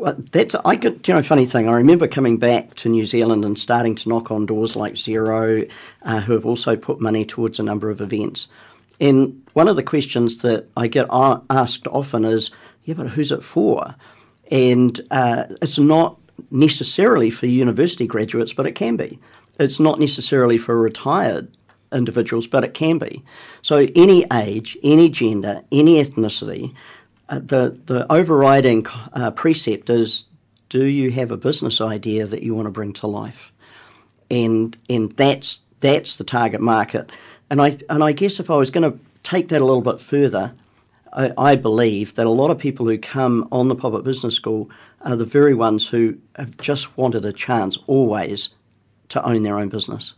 Well, 0.00 0.16
that's 0.32 0.54
I 0.64 0.76
get 0.76 1.06
you 1.06 1.12
know 1.12 1.22
funny 1.22 1.44
thing. 1.44 1.68
I 1.68 1.72
remember 1.72 2.08
coming 2.08 2.38
back 2.38 2.74
to 2.76 2.88
New 2.88 3.04
Zealand 3.04 3.44
and 3.44 3.58
starting 3.58 3.94
to 3.96 4.08
knock 4.08 4.30
on 4.30 4.46
doors 4.46 4.74
like 4.74 4.94
Xero, 4.94 5.70
uh, 6.00 6.20
who 6.22 6.32
have 6.32 6.46
also 6.46 6.74
put 6.74 7.02
money 7.02 7.26
towards 7.26 7.58
a 7.58 7.62
number 7.62 7.90
of 7.90 8.00
events. 8.00 8.48
And 8.98 9.46
one 9.52 9.68
of 9.68 9.76
the 9.76 9.82
questions 9.82 10.38
that 10.38 10.68
I 10.74 10.86
get 10.86 11.06
asked 11.10 11.86
often 11.86 12.24
is, 12.24 12.50
"Yeah, 12.84 12.94
but 12.94 13.08
who's 13.08 13.30
it 13.30 13.44
for?" 13.44 13.94
And 14.50 14.98
uh, 15.10 15.44
it's 15.60 15.78
not 15.78 16.16
necessarily 16.50 17.28
for 17.28 17.44
university 17.44 18.06
graduates, 18.06 18.54
but 18.54 18.64
it 18.64 18.72
can 18.72 18.96
be. 18.96 19.18
It's 19.58 19.78
not 19.78 20.00
necessarily 20.00 20.56
for 20.56 20.80
retired 20.80 21.54
individuals, 21.92 22.46
but 22.46 22.64
it 22.64 22.72
can 22.72 22.96
be. 22.96 23.22
So 23.60 23.86
any 23.94 24.24
age, 24.32 24.78
any 24.82 25.10
gender, 25.10 25.62
any 25.70 26.02
ethnicity 26.02 26.74
uh, 27.30 27.38
the 27.38 27.80
the 27.86 28.12
overriding 28.12 28.86
uh, 29.12 29.30
precept 29.30 29.88
is: 29.88 30.24
Do 30.68 30.84
you 30.84 31.10
have 31.12 31.30
a 31.30 31.36
business 31.36 31.80
idea 31.80 32.26
that 32.26 32.42
you 32.42 32.54
want 32.54 32.66
to 32.66 32.72
bring 32.72 32.92
to 32.94 33.06
life? 33.06 33.52
And 34.30 34.76
and 34.88 35.12
that's 35.12 35.60
that's 35.80 36.16
the 36.16 36.24
target 36.24 36.60
market. 36.60 37.10
And 37.48 37.62
I 37.62 37.78
and 37.88 38.04
I 38.04 38.12
guess 38.12 38.40
if 38.40 38.50
I 38.50 38.56
was 38.56 38.70
going 38.70 38.90
to 38.90 38.98
take 39.22 39.48
that 39.48 39.62
a 39.62 39.64
little 39.64 39.82
bit 39.82 40.00
further, 40.00 40.54
I, 41.12 41.32
I 41.36 41.56
believe 41.56 42.14
that 42.14 42.26
a 42.26 42.30
lot 42.30 42.50
of 42.50 42.58
people 42.58 42.86
who 42.86 42.98
come 42.98 43.48
on 43.50 43.68
the 43.68 43.74
pop 43.74 43.94
up 43.94 44.04
business 44.04 44.34
school 44.34 44.70
are 45.02 45.16
the 45.16 45.24
very 45.24 45.54
ones 45.54 45.88
who 45.88 46.18
have 46.36 46.56
just 46.58 46.96
wanted 46.96 47.24
a 47.24 47.32
chance 47.32 47.78
always 47.86 48.50
to 49.08 49.24
own 49.24 49.42
their 49.42 49.58
own 49.58 49.68
business. 49.68 50.14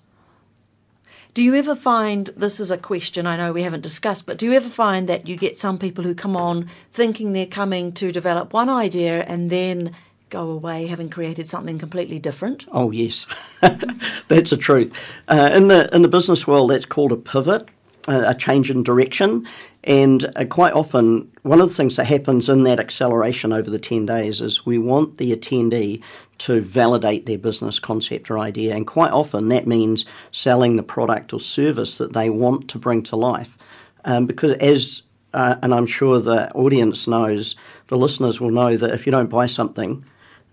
Do 1.35 1.41
you 1.41 1.55
ever 1.55 1.75
find 1.75 2.27
this 2.37 2.61
is 2.61 2.71
a 2.71 2.77
question 2.77 3.27
I 3.27 3.39
know 3.39 3.55
we 3.55 3.63
haven't 3.63 3.81
discussed, 3.81 4.27
but 4.27 4.37
do 4.37 4.45
you 4.45 4.53
ever 4.53 4.69
find 4.69 5.09
that 5.09 5.27
you 5.27 5.39
get 5.39 5.59
some 5.59 5.79
people 5.79 6.05
who 6.05 6.15
come 6.15 6.37
on 6.37 6.69
thinking 6.93 7.33
they're 7.33 7.47
coming 7.47 7.93
to 7.93 8.13
develop 8.13 8.53
one 8.53 8.69
idea 8.69 9.23
and 9.23 9.49
then 9.49 9.97
go 10.29 10.51
away 10.51 10.87
having 10.89 11.09
created 11.09 11.49
something 11.49 11.79
completely 11.79 12.19
different? 12.19 12.67
Oh 12.71 12.91
yes, 12.91 13.27
that's 14.29 14.51
the 14.51 14.59
truth. 14.59 14.93
Uh, 15.27 15.49
in 15.55 15.69
the 15.69 15.89
in 15.95 16.03
the 16.03 16.09
business 16.09 16.47
world, 16.47 16.69
that's 16.69 16.85
called 16.85 17.13
a 17.13 17.17
pivot, 17.17 17.67
uh, 18.09 18.25
a 18.27 18.35
change 18.35 18.71
in 18.71 18.83
direction, 18.83 19.49
and 19.85 20.31
uh, 20.37 20.45
quite 20.45 20.75
often, 20.75 21.33
one 21.45 21.63
of 21.63 21.69
the 21.71 21.75
things 21.75 21.97
that 21.97 22.05
happens 22.05 22.51
in 22.51 22.65
that 22.65 22.79
acceleration 22.79 23.55
over 23.55 23.71
the 23.71 23.79
10 23.79 24.05
days 24.05 24.43
is 24.43 24.67
we 24.67 24.77
want 24.77 25.17
the 25.17 25.35
attendee 25.35 26.03
to 26.43 26.61
validate 26.61 27.27
their 27.27 27.39
business 27.39 27.79
concept 27.79 28.31
or 28.31 28.39
idea. 28.39 28.75
And 28.75 28.85
quite 28.87 29.13
often, 29.13 29.49
that 29.49 29.67
means 29.67 30.05
selling 30.33 30.77
the 30.77 30.83
product 30.83 31.33
or 31.33 31.39
service 31.39 31.99
that 31.99 32.15
they 32.15 32.31
want 32.31 32.69
to 32.71 32.79
bring 32.79 33.03
to 33.05 33.17
life. 33.17 33.57
Um, 34.05 34.27
because, 34.27 34.53
as 34.55 35.03
uh, 35.33 35.57
and 35.63 35.73
I'm 35.73 35.87
sure 35.87 36.19
the 36.19 36.53
audience 36.53 37.07
knows, 37.07 37.55
the 37.87 37.97
listeners 37.97 38.41
will 38.41 38.51
know 38.51 38.77
that 38.77 38.93
if 38.93 39.07
you 39.07 39.13
don't 39.13 39.31
buy 39.31 39.47
something, 39.47 40.05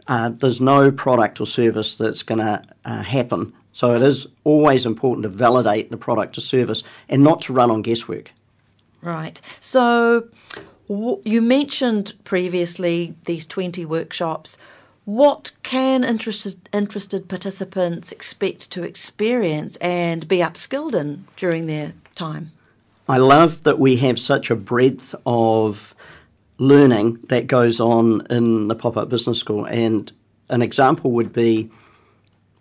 uh, 0.08 0.30
there's 0.30 0.62
no 0.62 0.92
product 0.92 1.42
or 1.42 1.48
service 1.48 1.98
that's 1.98 2.22
going 2.24 2.40
to 2.40 2.64
uh, 2.86 3.02
happen. 3.02 3.54
So 3.72 3.96
it 3.96 4.02
is 4.02 4.28
always 4.44 4.86
important 4.86 5.24
to 5.24 5.30
validate 5.30 5.90
the 5.90 5.98
product 5.98 6.38
or 6.38 6.42
service 6.42 6.84
and 7.08 7.24
not 7.24 7.42
to 7.44 7.54
run 7.54 7.72
on 7.72 7.82
guesswork. 7.82 8.32
Right. 9.02 9.42
So 9.60 10.28
w- 10.88 11.22
you 11.26 11.42
mentioned 11.42 12.14
previously 12.24 13.16
these 13.26 13.46
20 13.46 13.86
workshops. 13.86 14.58
What 15.10 15.54
can 15.64 16.04
interested, 16.04 16.70
interested 16.72 17.28
participants 17.28 18.12
expect 18.12 18.70
to 18.70 18.84
experience 18.84 19.76
and 19.78 20.28
be 20.28 20.38
upskilled 20.38 20.94
in 20.94 21.26
during 21.36 21.66
their 21.66 21.94
time? 22.14 22.52
I 23.08 23.18
love 23.18 23.64
that 23.64 23.80
we 23.80 23.96
have 23.96 24.20
such 24.20 24.52
a 24.52 24.56
breadth 24.56 25.16
of 25.26 25.96
learning 26.60 27.22
that 27.30 27.48
goes 27.48 27.80
on 27.80 28.28
in 28.30 28.68
the 28.68 28.76
pop 28.76 28.98
up 28.98 29.10
business 29.10 29.40
school. 29.40 29.66
And 29.66 30.12
an 30.48 30.62
example 30.62 31.10
would 31.14 31.34
be 31.34 31.72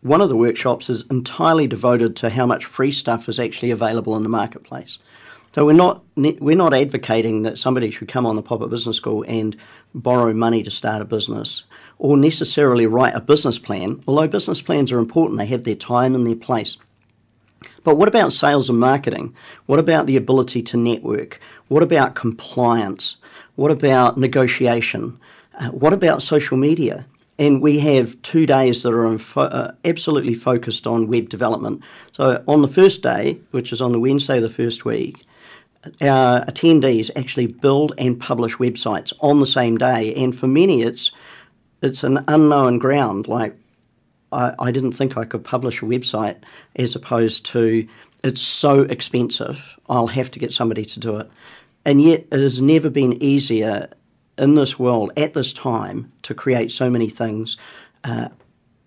one 0.01 0.23
of 0.23 0.31
the 0.31 0.37
workshops 0.37 0.89
is 0.89 1.05
entirely 1.11 1.67
devoted 1.67 2.17
to 2.17 2.31
how 2.31 2.47
much 2.47 2.65
free 2.65 2.93
stuff 2.93 3.29
is 3.29 3.39
actually 3.39 3.73
available 3.73 4.17
in 4.17 4.23
the 4.23 4.31
marketplace. 4.31 4.99
So 5.59 5.67
we're 5.67 5.73
not 5.73 6.05
we're 6.15 6.55
not 6.55 6.73
advocating 6.73 7.43
that 7.43 7.59
somebody 7.59 7.91
should 7.91 8.07
come 8.07 8.27
on 8.27 8.37
the 8.37 8.43
pop 8.43 8.63
up 8.63 8.71
business 8.71 8.97
school 8.97 9.25
and 9.27 9.57
borrow 9.93 10.33
money 10.33 10.63
to 10.63 10.71
start 10.71 11.03
a 11.03 11.05
business 11.05 11.65
or 11.99 12.17
necessarily 12.17 12.87
write 12.87 13.17
a 13.17 13.21
business 13.21 13.59
plan. 13.59 14.01
Although 14.07 14.29
business 14.29 14.63
plans 14.63 14.93
are 14.93 15.01
important, 15.01 15.37
they 15.37 15.47
have 15.47 15.65
their 15.65 15.75
time 15.75 16.15
and 16.15 16.25
their 16.25 16.37
place. 16.37 16.77
But 17.83 17.97
what 17.97 18.07
about 18.07 18.33
sales 18.33 18.71
and 18.71 18.79
marketing? 18.79 19.35
What 19.67 19.81
about 19.81 20.07
the 20.07 20.17
ability 20.17 20.63
to 20.63 20.77
network? 20.77 21.41
What 21.67 21.83
about 21.83 22.15
compliance? 22.15 23.17
What 23.57 23.73
about 23.73 24.17
negotiation? 24.17 25.19
Uh, 25.59 25.71
what 25.71 25.93
about 25.93 26.23
social 26.23 26.57
media? 26.57 27.05
And 27.37 27.61
we 27.61 27.81
have 27.81 28.23
two 28.23 28.47
days 28.47 28.85
that 28.85 28.93
are 28.93 29.19
fo- 29.19 29.41
uh, 29.41 29.73
absolutely 29.85 30.35
focused 30.35 30.87
on 30.87 31.09
web 31.09 31.29
development. 31.29 31.83
So 32.13 32.45
on 32.47 32.63
the 32.63 32.69
first 32.69 33.03
day, 33.03 33.41
which 33.51 33.73
is 33.73 33.81
on 33.81 33.91
the 33.91 33.99
Wednesday 33.99 34.37
of 34.37 34.45
the 34.45 34.51
first 34.51 34.85
week, 34.85 35.25
our 36.01 36.45
attendees 36.45 37.11
actually 37.17 37.47
build 37.47 37.93
and 37.99 38.19
publish 38.21 38.57
websites 38.57 39.13
on 39.21 39.41
the 39.41 39.47
same 39.47 39.79
day. 39.79 40.15
And 40.15 40.37
for 40.37 40.49
many, 40.49 40.83
it's 40.83 41.13
it's 41.83 42.03
an 42.03 42.25
unknown 42.27 42.79
ground. 42.79 43.29
Like 43.29 43.57
I, 44.33 44.55
I 44.59 44.71
didn't 44.71 44.93
think 44.93 45.17
I 45.17 45.25
could 45.25 45.45
publish 45.45 45.83
a 45.83 45.87
website, 45.87 46.37
as 46.77 46.95
opposed 46.95 47.47
to 47.47 47.87
it's 48.25 48.41
so 48.41 48.83
expensive. 48.83 49.79
I'll 49.89 50.09
have 50.09 50.31
to 50.33 50.39
get 50.39 50.53
somebody 50.53 50.85
to 50.85 51.01
do 51.01 51.17
it. 51.17 51.31
And 51.85 52.03
yet, 52.03 52.27
it 52.31 52.41
has 52.41 52.61
never 52.61 52.91
been 52.91 53.23
easier 53.23 53.89
in 54.37 54.55
this 54.55 54.79
world 54.79 55.13
at 55.17 55.35
this 55.35 55.53
time 55.53 56.09
to 56.23 56.35
create 56.35 56.71
so 56.71 56.91
many 56.91 57.09
things 57.09 57.57
uh, 58.05 58.29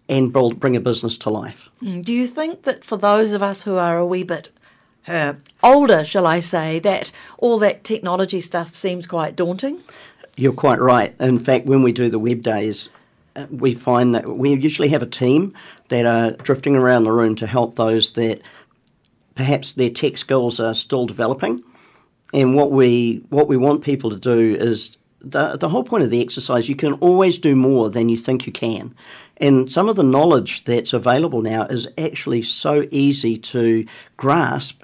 and 0.07 0.31
build, 0.31 0.60
bring 0.60 0.75
a 0.75 0.79
business 0.81 1.17
to 1.19 1.29
life. 1.29 1.69
Mm, 1.81 2.03
do 2.03 2.13
you 2.13 2.27
think 2.27 2.63
that 2.63 2.83
for 2.83 2.98
those 2.98 3.31
of 3.33 3.41
us 3.41 3.63
who 3.63 3.77
are 3.77 3.98
a 3.98 4.05
wee 4.05 4.24
bit 4.24 4.51
uh, 5.08 5.34
older, 5.63 6.03
shall 6.03 6.27
I 6.27 6.39
say, 6.39 6.79
that 6.79 7.12
all 7.38 7.60
that 7.60 7.84
technology 7.84 8.41
stuff 8.41 8.75
seems 8.75 9.08
quite 9.08 9.36
daunting? 9.36 9.79
You're 10.36 10.53
quite 10.53 10.79
right. 10.79 11.13
In 11.20 11.39
fact, 11.39 11.65
when 11.65 11.84
we 11.84 11.91
do 11.91 12.10
the 12.10 12.20
web 12.20 12.41
days, 12.41 12.89
uh, 13.36 13.48
we 13.50 13.74
find 13.74 14.15
that 14.15 14.38
we 14.38 14.53
usually 14.53 14.89
have 14.89 15.01
a 15.01 15.08
team 15.08 15.53
that 15.89 16.05
are 16.05 16.31
drifting 16.31 16.75
around 16.75 17.03
the 17.03 17.12
room 17.12 17.36
to 17.36 17.48
help 17.48 17.75
those 17.75 18.13
that 18.13 18.41
perhaps 19.36 19.74
their 19.74 19.89
tech 19.89 20.17
skills 20.17 20.60
are 20.60 20.74
still 20.74 21.05
developing 21.05 21.63
and 22.34 22.55
what 22.55 22.72
we 22.72 23.24
what 23.29 23.48
we 23.48 23.58
want 23.58 23.84
people 23.84 24.10
to 24.10 24.17
do 24.17 24.55
is 24.55 24.98
the 25.20 25.58
the 25.58 25.70
whole 25.70 25.84
point 25.84 26.03
of 26.03 26.10
the 26.10 26.22
exercise. 26.22 26.70
You 26.70 26.75
can 26.75 26.93
always 26.93 27.38
do 27.38 27.55
more 27.55 27.89
than 27.89 28.10
you 28.10 28.17
think 28.17 28.46
you 28.46 28.53
can, 28.53 28.96
and 29.38 29.72
some 29.72 29.89
of 29.89 29.96
the 29.96 30.03
knowledge 30.03 30.63
that's 30.63 30.93
available 30.93 31.41
now 31.41 31.65
is 31.65 31.88
actually 31.98 32.41
so 32.41 32.88
easy 32.91 33.38
to 33.38 33.86
grasp 34.17 34.81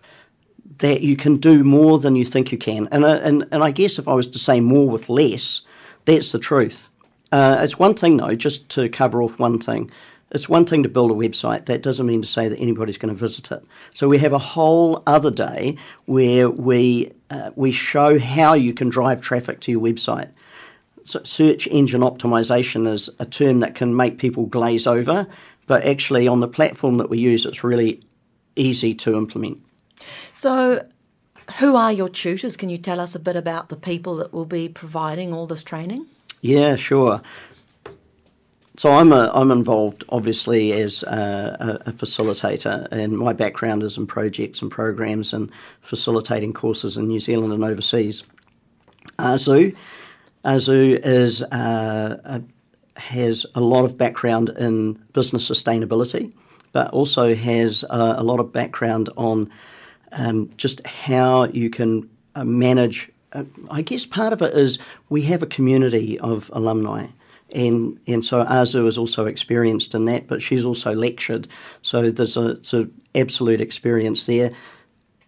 that 0.79 1.01
you 1.01 1.15
can 1.15 1.37
do 1.37 1.63
more 1.63 1.99
than 1.99 2.15
you 2.15 2.25
think 2.25 2.51
you 2.51 2.57
can. 2.57 2.87
And 2.91 3.03
uh, 3.05 3.19
and 3.23 3.47
and 3.51 3.63
I 3.63 3.71
guess 3.71 3.99
if 3.99 4.07
I 4.07 4.13
was 4.13 4.27
to 4.27 4.39
say 4.39 4.59
more 4.59 4.87
with 4.89 5.09
less, 5.09 5.61
that's 6.05 6.31
the 6.31 6.39
truth. 6.39 6.89
Uh, 7.31 7.57
it's 7.61 7.77
one 7.77 7.93
thing 7.93 8.17
though, 8.17 8.35
just 8.35 8.69
to 8.69 8.89
cover 8.89 9.21
off 9.21 9.39
one 9.39 9.59
thing 9.59 9.91
it's 10.31 10.49
one 10.49 10.65
thing 10.65 10.83
to 10.83 10.89
build 10.89 11.11
a 11.11 11.13
website. 11.13 11.65
That 11.65 11.81
doesn't 11.81 12.05
mean 12.05 12.21
to 12.21 12.27
say 12.27 12.47
that 12.47 12.59
anybody's 12.59 12.97
going 12.97 13.13
to 13.13 13.19
visit 13.19 13.51
it. 13.51 13.63
So 13.93 14.07
we 14.07 14.17
have 14.19 14.33
a 14.33 14.39
whole 14.39 15.03
other 15.07 15.31
day 15.31 15.77
where 16.05 16.49
we 16.49 17.13
uh, 17.29 17.51
we 17.55 17.71
show 17.71 18.19
how 18.19 18.53
you 18.53 18.73
can 18.73 18.89
drive 18.89 19.21
traffic 19.21 19.59
to 19.61 19.71
your 19.71 19.81
website. 19.81 20.29
So 21.03 21.21
search 21.23 21.67
engine 21.67 22.01
optimization 22.01 22.91
is 22.91 23.09
a 23.19 23.25
term 23.25 23.61
that 23.61 23.75
can 23.75 23.95
make 23.95 24.17
people 24.17 24.45
glaze 24.45 24.85
over, 24.85 25.27
but 25.65 25.85
actually 25.85 26.27
on 26.27 26.41
the 26.41 26.47
platform 26.47 26.97
that 26.97 27.09
we 27.09 27.19
use, 27.19 27.45
it's 27.45 27.63
really 27.63 28.01
easy 28.57 28.93
to 28.95 29.15
implement. 29.15 29.63
So, 30.33 30.85
who 31.59 31.75
are 31.75 31.91
your 31.91 32.09
tutors? 32.09 32.57
Can 32.57 32.69
you 32.69 32.77
tell 32.77 32.99
us 32.99 33.15
a 33.15 33.19
bit 33.19 33.35
about 33.35 33.69
the 33.69 33.75
people 33.75 34.15
that 34.17 34.33
will 34.33 34.45
be 34.45 34.67
providing 34.67 35.33
all 35.33 35.47
this 35.47 35.63
training? 35.63 36.05
Yeah, 36.41 36.75
sure. 36.75 37.21
So 38.77 38.91
I'm 38.93 39.11
a, 39.11 39.31
I'm 39.33 39.49
involved 39.49 40.03
obviously 40.09 40.71
as 40.73 41.01
a, 41.01 41.81
a, 41.87 41.91
facilitator, 41.91 42.87
and 42.91 43.17
my 43.17 43.33
background 43.33 43.81
is 43.81 43.97
in 43.97 44.05
projects 44.05 44.61
and 44.61 44.69
programs 44.69 45.33
and 45.33 45.51
facilitating 45.81 46.53
courses 46.53 46.95
in 46.95 47.07
New 47.07 47.19
Zealand 47.19 47.53
and 47.53 47.63
overseas. 47.63 48.23
Azu, 49.17 49.75
Azu 50.45 50.99
is 51.03 51.41
uh, 51.41 52.17
a, 52.23 52.99
has 52.99 53.47
a 53.55 53.61
lot 53.61 53.83
of 53.83 53.97
background 53.97 54.49
in 54.49 54.93
business 55.11 55.49
sustainability, 55.49 56.31
but 56.71 56.91
also 56.91 57.33
has 57.33 57.83
a, 57.89 58.15
a 58.19 58.23
lot 58.23 58.39
of 58.39 58.53
background 58.53 59.09
on 59.17 59.49
um, 60.11 60.49
just 60.57 60.85
how 60.85 61.45
you 61.45 61.69
can 61.69 62.09
uh, 62.35 62.43
manage. 62.43 63.09
Uh, 63.33 63.43
I 63.69 63.81
guess 63.81 64.05
part 64.05 64.33
of 64.33 64.41
it 64.41 64.53
is 64.53 64.79
we 65.09 65.23
have 65.23 65.43
a 65.43 65.47
community 65.47 66.19
of 66.19 66.49
alumni 66.53 67.07
and 67.51 67.99
and 68.07 68.25
so 68.25 68.43
Azu 68.43 68.87
is 68.87 68.97
also 68.97 69.25
experienced 69.25 69.95
in 69.95 70.05
that, 70.05 70.27
but 70.27 70.41
she's 70.41 70.65
also 70.65 70.93
lectured, 70.93 71.47
so 71.81 72.09
there's 72.09 72.37
a 72.37 72.51
it's 72.51 72.73
an 72.73 72.93
absolute 73.15 73.61
experience 73.61 74.25
there. 74.25 74.51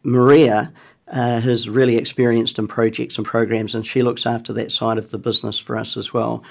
Maria 0.03 0.73
uh, 1.07 1.39
has 1.39 1.69
really 1.69 1.97
experienced 1.97 2.59
in 2.59 2.67
projects 2.67 3.17
and 3.17 3.25
programs, 3.25 3.73
and 3.73 3.85
she 3.85 4.01
looks 4.01 4.25
after 4.25 4.53
that 4.53 4.71
side 4.71 4.97
of 4.97 5.11
the 5.11 5.17
business 5.17 5.57
for 5.57 5.77
us 5.77 5.95
as 5.95 6.13
well. 6.13 6.43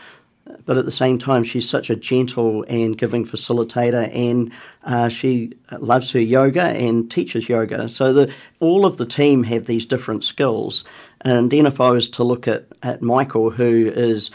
But 0.64 0.78
at 0.78 0.85
the 0.85 0.90
same 0.90 1.19
time, 1.19 1.45
she's 1.45 1.69
such 1.69 1.90
a 1.90 1.97
gentle 1.97 2.64
and 2.69 2.97
giving 2.97 3.25
facilitator, 3.25 4.11
and 4.14 4.52
uh, 4.85 5.09
she 5.09 5.52
loves 5.78 6.12
her 6.12 6.21
yoga 6.21 6.62
and 6.62 7.11
teaches 7.11 7.49
yoga. 7.49 7.88
So 7.88 8.12
the, 8.12 8.33
all 8.61 8.87
of 8.87 8.97
the 8.97 9.07
team 9.07 9.45
have 9.45 9.67
these 9.67 9.87
different 9.87 10.25
skills. 10.25 10.85
And 11.23 11.50
then 11.50 11.67
if 11.67 11.81
I 11.81 11.90
was 11.90 12.09
to 12.11 12.25
look 12.25 12.47
at, 12.47 12.67
at 12.83 13.02
Michael, 13.02 13.50
who 13.50 13.90
is 13.95 14.31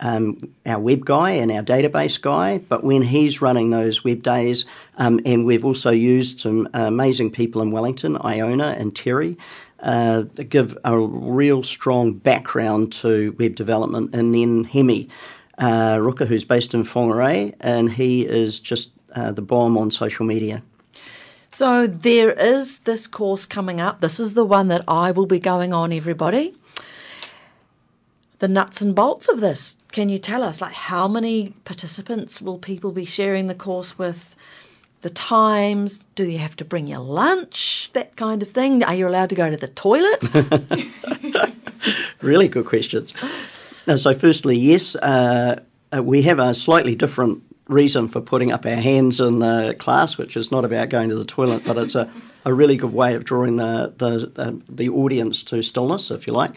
um, 0.00 0.52
our 0.66 0.78
web 0.78 1.04
guy 1.04 1.30
and 1.30 1.50
our 1.50 1.62
database 1.62 2.20
guy, 2.20 2.58
but 2.58 2.84
when 2.84 3.02
he's 3.02 3.40
running 3.40 3.70
those 3.70 4.04
web 4.04 4.22
days, 4.22 4.64
um, 4.98 5.20
and 5.24 5.46
we've 5.46 5.64
also 5.64 5.90
used 5.90 6.40
some 6.40 6.68
amazing 6.74 7.30
people 7.30 7.62
in 7.62 7.70
Wellington, 7.70 8.18
Iona 8.22 8.76
and 8.78 8.94
Terry, 8.94 9.38
uh, 9.80 10.22
give 10.48 10.76
a 10.84 10.98
real 10.98 11.62
strong 11.62 12.12
background 12.14 12.92
to 12.92 13.34
web 13.38 13.54
development. 13.54 14.14
And 14.14 14.34
then 14.34 14.64
Hemi 14.64 15.08
uh, 15.58 15.96
Ruka, 15.96 16.26
who's 16.26 16.44
based 16.44 16.74
in 16.74 16.84
Whangarei, 16.84 17.54
and 17.60 17.92
he 17.92 18.26
is 18.26 18.60
just 18.60 18.90
uh, 19.14 19.32
the 19.32 19.42
bomb 19.42 19.76
on 19.78 19.90
social 19.90 20.26
media. 20.26 20.62
So 21.50 21.86
there 21.86 22.32
is 22.32 22.78
this 22.80 23.06
course 23.06 23.46
coming 23.46 23.80
up. 23.80 24.00
This 24.00 24.20
is 24.20 24.34
the 24.34 24.44
one 24.44 24.68
that 24.68 24.84
I 24.86 25.10
will 25.10 25.26
be 25.26 25.40
going 25.40 25.72
on, 25.72 25.92
everybody 25.92 26.54
the 28.38 28.48
nuts 28.48 28.80
and 28.80 28.94
bolts 28.94 29.28
of 29.28 29.40
this. 29.40 29.76
Can 29.92 30.08
you 30.08 30.18
tell 30.18 30.42
us, 30.42 30.60
like, 30.60 30.74
how 30.74 31.08
many 31.08 31.54
participants 31.64 32.42
will 32.42 32.58
people 32.58 32.92
be 32.92 33.04
sharing 33.04 33.46
the 33.46 33.54
course 33.54 33.98
with? 33.98 34.34
The 35.02 35.10
times? 35.10 36.06
Do 36.14 36.24
you 36.24 36.38
have 36.38 36.56
to 36.56 36.64
bring 36.64 36.86
your 36.86 37.00
lunch? 37.00 37.90
That 37.92 38.16
kind 38.16 38.42
of 38.42 38.50
thing. 38.50 38.82
Are 38.82 38.94
you 38.94 39.06
allowed 39.06 39.28
to 39.28 39.34
go 39.34 39.50
to 39.50 39.56
the 39.56 39.68
toilet? 39.68 40.22
really 42.22 42.48
good 42.48 42.66
questions. 42.66 43.12
So, 43.94 44.14
firstly, 44.14 44.58
yes, 44.58 44.96
uh, 44.96 45.62
uh, 45.94 46.02
we 46.02 46.22
have 46.22 46.40
a 46.40 46.52
slightly 46.54 46.96
different 46.96 47.42
reason 47.68 48.08
for 48.08 48.20
putting 48.20 48.50
up 48.50 48.66
our 48.66 48.74
hands 48.74 49.20
in 49.20 49.36
the 49.36 49.76
class, 49.78 50.18
which 50.18 50.36
is 50.36 50.50
not 50.50 50.64
about 50.64 50.88
going 50.88 51.08
to 51.08 51.16
the 51.16 51.24
toilet, 51.24 51.64
but 51.64 51.78
it's 51.78 51.94
a, 51.94 52.10
a 52.44 52.52
really 52.52 52.76
good 52.76 52.92
way 52.92 53.14
of 53.14 53.24
drawing 53.24 53.56
the, 53.56 53.92
the, 53.96 54.26
the, 54.26 54.62
the 54.68 54.88
audience 54.88 55.42
to 55.44 55.62
stillness, 55.62 56.10
if 56.10 56.26
you 56.26 56.32
like. 56.32 56.52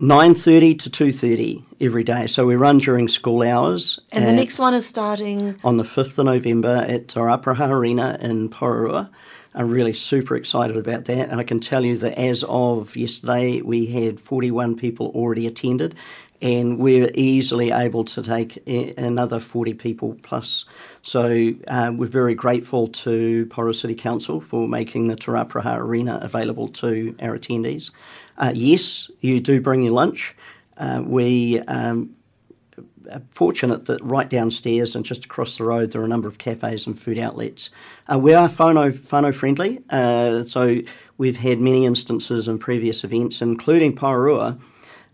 9.30 0.00 0.78
to 0.80 0.90
2.30 0.90 1.64
every 1.80 2.04
day. 2.04 2.26
So 2.26 2.44
we 2.44 2.56
run 2.56 2.78
during 2.78 3.08
school 3.08 3.42
hours. 3.42 3.98
And 4.12 4.26
the 4.26 4.32
next 4.32 4.58
one 4.58 4.74
is 4.74 4.86
starting? 4.86 5.58
On 5.64 5.78
the 5.78 5.84
5th 5.84 6.18
of 6.18 6.26
November 6.26 6.84
at 6.86 7.08
Te 7.08 7.18
Rauparaha 7.18 7.70
Arena 7.70 8.18
in 8.20 8.50
Porirua. 8.50 9.08
I'm 9.56 9.70
really 9.70 9.94
super 9.94 10.36
excited 10.36 10.76
about 10.76 11.06
that. 11.06 11.30
And 11.30 11.40
I 11.40 11.44
can 11.44 11.60
tell 11.60 11.82
you 11.82 11.96
that 11.96 12.18
as 12.18 12.44
of 12.46 12.94
yesterday, 12.94 13.62
we 13.62 13.86
had 13.86 14.20
41 14.20 14.76
people 14.76 15.10
already 15.14 15.46
attended. 15.46 15.94
And 16.42 16.78
we're 16.78 17.10
easily 17.14 17.70
able 17.70 18.04
to 18.04 18.22
take 18.22 18.62
another 18.98 19.40
40 19.40 19.72
people 19.72 20.18
plus. 20.22 20.66
So 21.00 21.54
uh, 21.66 21.92
we're 21.96 22.08
very 22.08 22.34
grateful 22.34 22.88
to 22.88 23.46
Porirua 23.46 23.74
City 23.74 23.94
Council 23.94 24.42
for 24.42 24.68
making 24.68 25.08
the 25.08 25.16
Te 25.16 25.28
Rauparaha 25.28 25.78
Arena 25.78 26.18
available 26.20 26.68
to 26.68 27.16
our 27.22 27.38
attendees. 27.38 27.90
Uh, 28.36 28.52
yes, 28.54 29.10
you 29.20 29.40
do 29.40 29.62
bring 29.62 29.80
your 29.80 29.94
lunch. 29.94 30.36
Uh, 30.76 31.02
we 31.06 31.60
um, 31.60 32.14
fortunate 33.30 33.86
that 33.86 34.02
right 34.02 34.28
downstairs 34.28 34.94
and 34.94 35.04
just 35.04 35.24
across 35.24 35.56
the 35.58 35.64
road 35.64 35.92
there 35.92 36.00
are 36.00 36.04
a 36.04 36.08
number 36.08 36.28
of 36.28 36.38
cafes 36.38 36.86
and 36.86 36.98
food 36.98 37.18
outlets. 37.18 37.70
Uh, 38.12 38.18
we 38.18 38.34
are 38.34 38.48
phono 38.48 38.92
whānau 38.92 39.34
friendly, 39.34 39.82
uh, 39.90 40.44
so 40.44 40.80
we've 41.18 41.38
had 41.38 41.60
many 41.60 41.86
instances 41.86 42.48
in 42.48 42.58
previous 42.58 43.04
events, 43.04 43.42
including 43.42 43.94
Porirua, 43.94 44.58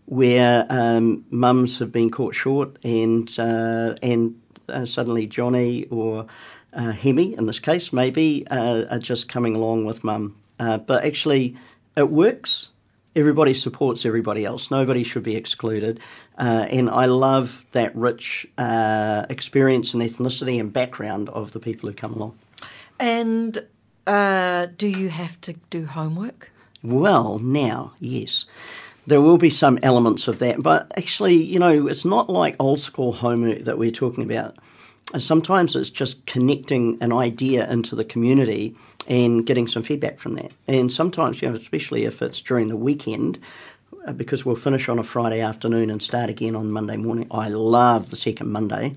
where 0.05 0.65
um, 0.69 1.25
mums 1.29 1.79
have 1.79 1.91
been 1.91 2.11
caught 2.11 2.35
short 2.35 2.77
and 2.83 3.33
uh, 3.39 3.95
and 4.01 4.39
uh, 4.69 4.85
suddenly 4.85 5.27
Johnny 5.27 5.85
or 5.85 6.25
uh, 6.73 6.91
Hemi, 6.91 7.35
in 7.35 7.45
this 7.45 7.59
case, 7.59 7.93
maybe 7.93 8.45
uh, 8.49 8.85
are 8.89 8.99
just 8.99 9.29
coming 9.29 9.55
along 9.55 9.85
with 9.85 10.03
mum. 10.03 10.35
Uh, 10.59 10.77
but 10.77 11.03
actually, 11.03 11.55
it 11.95 12.09
works. 12.09 12.69
Everybody 13.15 13.53
supports 13.53 14.05
everybody 14.05 14.43
else. 14.43 14.71
Nobody 14.71 15.03
should 15.03 15.23
be 15.23 15.35
excluded. 15.35 15.99
Uh, 16.37 16.65
and 16.69 16.89
I 16.89 17.05
love 17.05 17.65
that 17.71 17.95
rich 17.95 18.47
uh, 18.57 19.25
experience 19.29 19.93
and 19.93 20.01
ethnicity 20.01 20.59
and 20.59 20.73
background 20.73 21.29
of 21.29 21.51
the 21.51 21.59
people 21.59 21.89
who 21.89 21.95
come 21.95 22.13
along. 22.13 22.37
And 22.99 23.65
uh, 24.07 24.67
do 24.77 24.87
you 24.87 25.09
have 25.09 25.39
to 25.41 25.53
do 25.69 25.85
homework? 25.85 26.51
Well, 26.81 27.37
now, 27.39 27.93
yes. 27.99 28.45
There 29.05 29.21
will 29.21 29.37
be 29.37 29.49
some 29.49 29.79
elements 29.83 30.27
of 30.27 30.39
that, 30.39 30.63
but 30.63 30.91
actually, 30.97 31.35
you 31.35 31.59
know, 31.59 31.87
it's 31.87 32.05
not 32.05 32.29
like 32.29 32.55
old 32.59 32.79
school 32.79 33.13
homework 33.13 33.59
that 33.65 33.77
we're 33.77 33.91
talking 33.91 34.23
about. 34.23 34.57
Sometimes 35.19 35.75
it's 35.75 35.89
just 35.89 36.25
connecting 36.25 36.97
an 37.01 37.11
idea 37.11 37.69
into 37.69 37.95
the 37.95 38.05
community 38.05 38.75
and 39.07 39.45
getting 39.45 39.67
some 39.67 39.83
feedback 39.83 40.19
from 40.19 40.35
that. 40.35 40.53
And 40.67 40.91
sometimes, 40.91 41.41
you 41.41 41.49
know, 41.49 41.55
especially 41.55 42.05
if 42.05 42.21
it's 42.21 42.41
during 42.41 42.69
the 42.69 42.77
weekend, 42.77 43.39
uh, 44.05 44.13
because 44.13 44.45
we'll 44.45 44.55
finish 44.55 44.89
on 44.89 44.99
a 44.99 45.03
Friday 45.03 45.41
afternoon 45.41 45.89
and 45.89 46.01
start 46.01 46.29
again 46.29 46.55
on 46.55 46.71
Monday 46.71 46.97
morning. 46.97 47.27
I 47.31 47.49
love 47.49 48.09
the 48.09 48.15
second 48.15 48.51
Monday. 48.51 48.95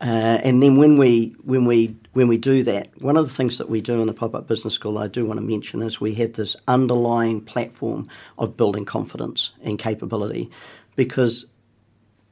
Uh, 0.00 0.40
and 0.42 0.62
then 0.62 0.76
when 0.76 0.98
we 0.98 1.34
when 1.44 1.66
we 1.66 1.96
when 2.12 2.28
we 2.28 2.36
do 2.36 2.62
that, 2.64 2.90
one 3.00 3.16
of 3.16 3.26
the 3.26 3.32
things 3.32 3.58
that 3.58 3.70
we 3.70 3.80
do 3.80 4.00
in 4.00 4.06
the 4.06 4.12
pop 4.12 4.34
up 4.34 4.46
business 4.48 4.74
school, 4.74 4.98
I 4.98 5.06
do 5.06 5.24
want 5.24 5.38
to 5.38 5.46
mention, 5.46 5.82
is 5.82 6.00
we 6.00 6.14
have 6.14 6.32
this 6.32 6.56
underlying 6.66 7.40
platform 7.40 8.08
of 8.36 8.56
building 8.56 8.84
confidence 8.84 9.52
and 9.62 9.78
capability, 9.78 10.50
because 10.96 11.46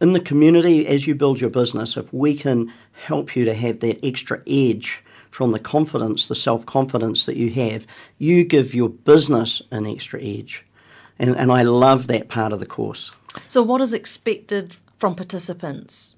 in 0.00 0.12
the 0.12 0.20
community, 0.20 0.86
as 0.88 1.06
you 1.06 1.14
build 1.14 1.40
your 1.40 1.50
business, 1.50 1.96
if 1.96 2.12
we 2.12 2.34
can 2.36 2.72
help 2.92 3.36
you 3.36 3.44
to 3.44 3.54
have 3.54 3.78
that 3.80 4.04
extra 4.04 4.42
edge 4.46 5.02
from 5.32 5.50
the 5.50 5.58
confidence, 5.58 6.28
the 6.28 6.34
self 6.34 6.64
confidence 6.66 7.26
that 7.26 7.36
you 7.36 7.50
have, 7.50 7.86
you 8.18 8.44
give 8.44 8.74
your 8.74 8.90
business 8.90 9.62
an 9.70 9.86
extra 9.86 10.22
edge. 10.22 10.64
And, 11.18 11.36
and 11.36 11.50
I 11.50 11.62
love 11.62 12.06
that 12.06 12.28
part 12.28 12.52
of 12.52 12.60
the 12.60 12.66
course. 12.66 13.12
So, 13.48 13.62
what 13.62 13.80
is 13.80 13.92
expected 13.92 14.76
from 14.98 15.14
participants? 15.14 16.14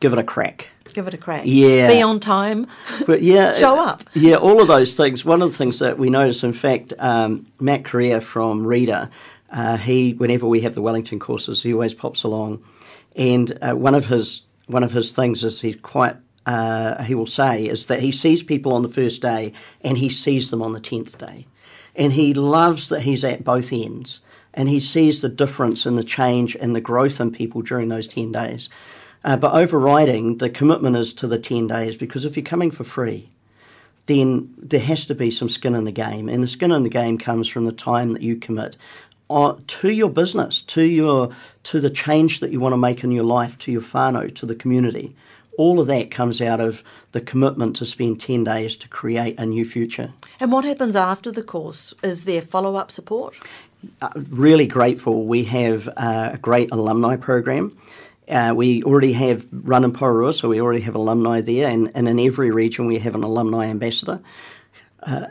Give 0.00 0.12
it 0.12 0.18
a 0.18 0.24
crack. 0.24 0.68
Give 0.92 1.08
it 1.08 1.14
a 1.14 1.18
crack. 1.18 1.42
Yeah. 1.44 1.88
Be 1.88 2.00
on 2.00 2.20
time. 2.20 2.66
But 3.06 3.20
yeah, 3.22 3.52
Show 3.58 3.80
up. 3.80 4.04
Yeah, 4.14 4.36
all 4.36 4.62
of 4.62 4.68
those 4.68 4.96
things. 4.96 5.24
One 5.24 5.42
of 5.42 5.50
the 5.50 5.56
things 5.56 5.80
that 5.80 5.98
we 5.98 6.08
notice, 6.08 6.44
in 6.44 6.52
fact, 6.52 6.92
um, 6.98 7.46
Matt 7.60 7.84
Correa 7.84 8.20
from 8.20 8.64
WREDA, 8.64 9.10
uh, 9.50 9.76
he 9.76 10.12
whenever 10.12 10.46
we 10.46 10.60
have 10.60 10.74
the 10.74 10.82
Wellington 10.82 11.18
courses, 11.18 11.62
he 11.62 11.72
always 11.72 11.94
pops 11.94 12.22
along, 12.22 12.62
and 13.16 13.58
uh, 13.60 13.74
one 13.74 13.94
of 13.94 14.06
his 14.06 14.42
one 14.66 14.82
of 14.82 14.92
his 14.92 15.12
things 15.12 15.42
is 15.44 15.60
he's 15.60 15.76
quite. 15.76 16.16
Uh, 16.46 17.02
he 17.02 17.14
will 17.14 17.26
say 17.26 17.66
is 17.66 17.86
that 17.86 18.00
he 18.00 18.12
sees 18.12 18.42
people 18.42 18.72
on 18.72 18.82
the 18.82 18.88
first 18.88 19.20
day 19.20 19.52
and 19.82 19.98
he 19.98 20.08
sees 20.08 20.50
them 20.50 20.62
on 20.62 20.72
the 20.72 20.80
tenth 20.80 21.18
day, 21.18 21.46
and 21.94 22.12
he 22.12 22.32
loves 22.32 22.88
that 22.88 23.02
he's 23.02 23.24
at 23.24 23.44
both 23.44 23.72
ends 23.72 24.20
and 24.54 24.70
he 24.70 24.80
sees 24.80 25.20
the 25.20 25.28
difference 25.28 25.84
and 25.84 25.98
the 25.98 26.04
change 26.04 26.56
and 26.56 26.74
the 26.74 26.80
growth 26.80 27.20
in 27.20 27.30
people 27.30 27.60
during 27.60 27.88
those 27.88 28.08
ten 28.08 28.32
days. 28.32 28.70
Uh, 29.26 29.36
but 29.36 29.54
overriding, 29.54 30.38
the 30.38 30.48
commitment 30.48 30.96
is 30.96 31.12
to 31.12 31.26
the 31.26 31.38
10 31.38 31.66
days 31.66 31.96
because 31.96 32.24
if 32.24 32.36
you're 32.36 32.46
coming 32.46 32.70
for 32.70 32.84
free, 32.84 33.28
then 34.06 34.54
there 34.56 34.78
has 34.78 35.04
to 35.06 35.16
be 35.16 35.32
some 35.32 35.48
skin 35.48 35.74
in 35.74 35.84
the 35.84 35.90
game. 35.90 36.28
And 36.28 36.44
the 36.44 36.48
skin 36.48 36.70
in 36.70 36.84
the 36.84 36.88
game 36.88 37.18
comes 37.18 37.48
from 37.48 37.66
the 37.66 37.72
time 37.72 38.12
that 38.12 38.22
you 38.22 38.36
commit 38.36 38.76
uh, 39.28 39.54
to 39.66 39.90
your 39.90 40.10
business, 40.10 40.62
to 40.62 40.82
your 40.82 41.34
to 41.64 41.80
the 41.80 41.90
change 41.90 42.38
that 42.38 42.52
you 42.52 42.60
want 42.60 42.72
to 42.72 42.78
make 42.78 43.02
in 43.02 43.10
your 43.10 43.24
life, 43.24 43.58
to 43.58 43.72
your 43.72 43.82
whānau, 43.82 44.32
to 44.36 44.46
the 44.46 44.54
community. 44.54 45.16
All 45.58 45.80
of 45.80 45.86
that 45.86 46.10
comes 46.10 46.40
out 46.40 46.60
of 46.60 46.82
the 47.12 47.20
commitment 47.20 47.76
to 47.76 47.86
spend 47.86 48.20
10 48.20 48.44
days 48.44 48.76
to 48.78 48.88
create 48.88 49.38
a 49.38 49.46
new 49.46 49.64
future. 49.64 50.12
And 50.40 50.52
what 50.52 50.64
happens 50.64 50.96
after 50.96 51.32
the 51.32 51.42
course? 51.42 51.94
Is 52.02 52.24
there 52.24 52.42
follow 52.42 52.76
up 52.76 52.90
support? 52.90 53.36
Uh, 54.00 54.10
really 54.30 54.66
grateful. 54.66 55.24
We 55.24 55.44
have 55.44 55.88
uh, 55.96 56.30
a 56.34 56.38
great 56.38 56.70
alumni 56.72 57.16
program. 57.16 57.76
Uh, 58.28 58.52
we 58.56 58.82
already 58.82 59.12
have 59.12 59.46
run 59.52 59.84
in 59.84 59.92
Porirua, 59.92 60.34
so 60.34 60.48
we 60.48 60.60
already 60.60 60.80
have 60.80 60.96
alumni 60.96 61.40
there, 61.40 61.68
and, 61.68 61.92
and 61.94 62.08
in 62.08 62.18
every 62.18 62.50
region 62.50 62.86
we 62.86 62.98
have 62.98 63.14
an 63.14 63.22
alumni 63.22 63.66
ambassador. 63.66 64.20
Uh, 65.02 65.26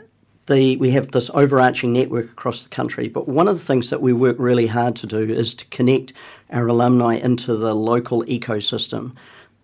the, 0.46 0.76
we 0.76 0.90
have 0.90 1.10
this 1.10 1.28
overarching 1.34 1.92
network 1.92 2.26
across 2.26 2.62
the 2.62 2.70
country, 2.70 3.08
but 3.08 3.28
one 3.28 3.48
of 3.48 3.58
the 3.58 3.64
things 3.64 3.90
that 3.90 4.00
we 4.00 4.12
work 4.12 4.36
really 4.38 4.68
hard 4.68 4.96
to 4.96 5.06
do 5.06 5.18
is 5.18 5.54
to 5.54 5.64
connect 5.66 6.12
our 6.50 6.68
alumni 6.68 7.16
into 7.16 7.56
the 7.56 7.74
local 7.74 8.22
ecosystem. 8.24 9.14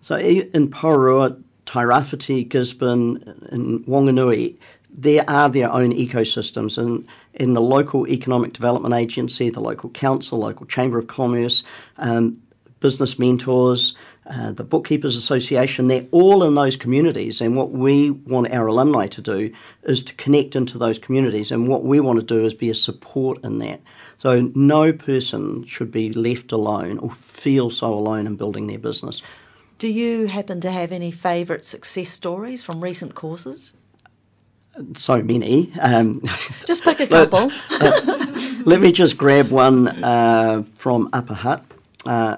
So 0.02 0.18
in 0.18 0.68
Porirua, 0.68 1.40
Tairāwhiti, 1.64 2.48
Gisborne, 2.48 3.22
and 3.50 3.86
Wanganui, 3.86 4.56
there 4.90 5.24
are 5.28 5.48
their 5.48 5.72
own 5.72 5.92
ecosystems, 5.92 6.76
and 6.76 7.06
in 7.34 7.54
the 7.54 7.62
local 7.62 8.06
economic 8.08 8.52
development 8.52 8.94
agency, 8.94 9.48
the 9.48 9.60
local 9.60 9.88
council, 9.90 10.40
local 10.40 10.66
chamber 10.66 10.98
of 10.98 11.06
commerce, 11.06 11.62
um, 11.98 12.42
business 12.80 13.16
mentors, 13.16 13.94
uh, 14.26 14.52
the 14.52 14.64
Bookkeepers 14.64 15.16
Association, 15.16 15.88
they're 15.88 16.06
all 16.10 16.42
in 16.44 16.56
those 16.56 16.76
communities. 16.76 17.40
And 17.40 17.56
what 17.56 17.70
we 17.70 18.10
want 18.10 18.52
our 18.52 18.66
alumni 18.66 19.06
to 19.06 19.22
do 19.22 19.52
is 19.84 20.02
to 20.02 20.14
connect 20.14 20.56
into 20.56 20.78
those 20.78 20.98
communities. 20.98 21.50
And 21.50 21.68
what 21.68 21.84
we 21.84 22.00
want 22.00 22.20
to 22.20 22.26
do 22.26 22.44
is 22.44 22.54
be 22.54 22.70
a 22.70 22.74
support 22.74 23.42
in 23.44 23.58
that. 23.58 23.80
So 24.18 24.50
no 24.54 24.92
person 24.92 25.64
should 25.64 25.90
be 25.90 26.12
left 26.12 26.52
alone 26.52 26.98
or 26.98 27.10
feel 27.10 27.70
so 27.70 27.94
alone 27.94 28.26
in 28.26 28.36
building 28.36 28.66
their 28.66 28.78
business. 28.78 29.22
Do 29.82 29.88
you 29.88 30.28
happen 30.28 30.60
to 30.60 30.70
have 30.70 30.92
any 30.92 31.10
favourite 31.10 31.64
success 31.64 32.08
stories 32.08 32.62
from 32.62 32.80
recent 32.80 33.16
courses? 33.16 33.72
So 34.94 35.20
many. 35.20 35.72
Um, 35.80 36.22
just 36.68 36.84
pick 36.84 37.00
a 37.00 37.08
couple. 37.08 37.50
let, 37.68 38.08
uh, 38.08 38.26
let, 38.64 38.80
me 38.80 38.92
just 38.92 39.16
grab 39.16 39.50
one 39.50 39.88
uh, 39.88 40.62
from 40.76 41.10
Upper 41.12 41.34
Hutt. 41.34 41.64
Uh, 42.06 42.36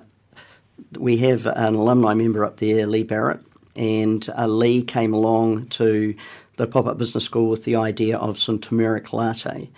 we 0.99 1.19
have 1.19 1.45
an 1.45 1.75
alumni 1.75 2.15
member 2.15 2.47
up 2.47 2.57
there, 2.61 2.87
Lee 2.87 3.03
Barrett, 3.03 3.41
and 3.77 4.27
uh, 4.35 4.47
Lee 4.47 4.81
came 4.81 5.13
along 5.13 5.67
to 5.67 6.15
the 6.57 6.67
pop 6.67 6.87
up 6.87 6.97
business 6.97 7.25
school 7.25 7.51
with 7.51 7.65
the 7.65 7.77
idea 7.77 8.17
of 8.17 8.39
some 8.39 8.59
turmeric 8.59 9.13
latte. 9.13 9.69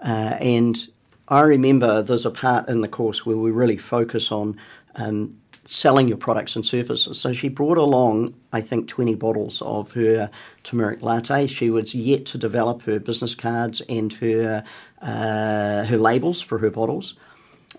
Uh, 0.00 0.36
and 0.40 0.88
I 1.28 1.42
remember 1.42 2.02
there's 2.02 2.26
a 2.26 2.32
part 2.32 2.68
in 2.68 2.80
the 2.80 2.88
course 2.88 3.24
where 3.24 3.36
we 3.36 3.52
really 3.52 3.76
focus 3.76 4.32
on 4.32 4.58
um, 4.96 5.38
selling 5.64 6.08
your 6.08 6.16
products 6.16 6.56
and 6.56 6.66
services. 6.66 7.18
So 7.18 7.32
she 7.32 7.48
brought 7.48 7.78
along, 7.78 8.34
I 8.52 8.60
think, 8.60 8.88
20 8.88 9.14
bottles 9.14 9.62
of 9.62 9.92
her 9.92 10.30
turmeric 10.62 11.02
latte. 11.02 11.46
She 11.46 11.70
was 11.70 11.94
yet 11.94 12.26
to 12.26 12.38
develop 12.38 12.82
her 12.82 12.98
business 12.98 13.34
cards 13.34 13.80
and 13.88 14.12
her, 14.14 14.64
uh, 15.00 15.84
her 15.84 15.98
labels 15.98 16.40
for 16.40 16.58
her 16.58 16.70
bottles. 16.70 17.14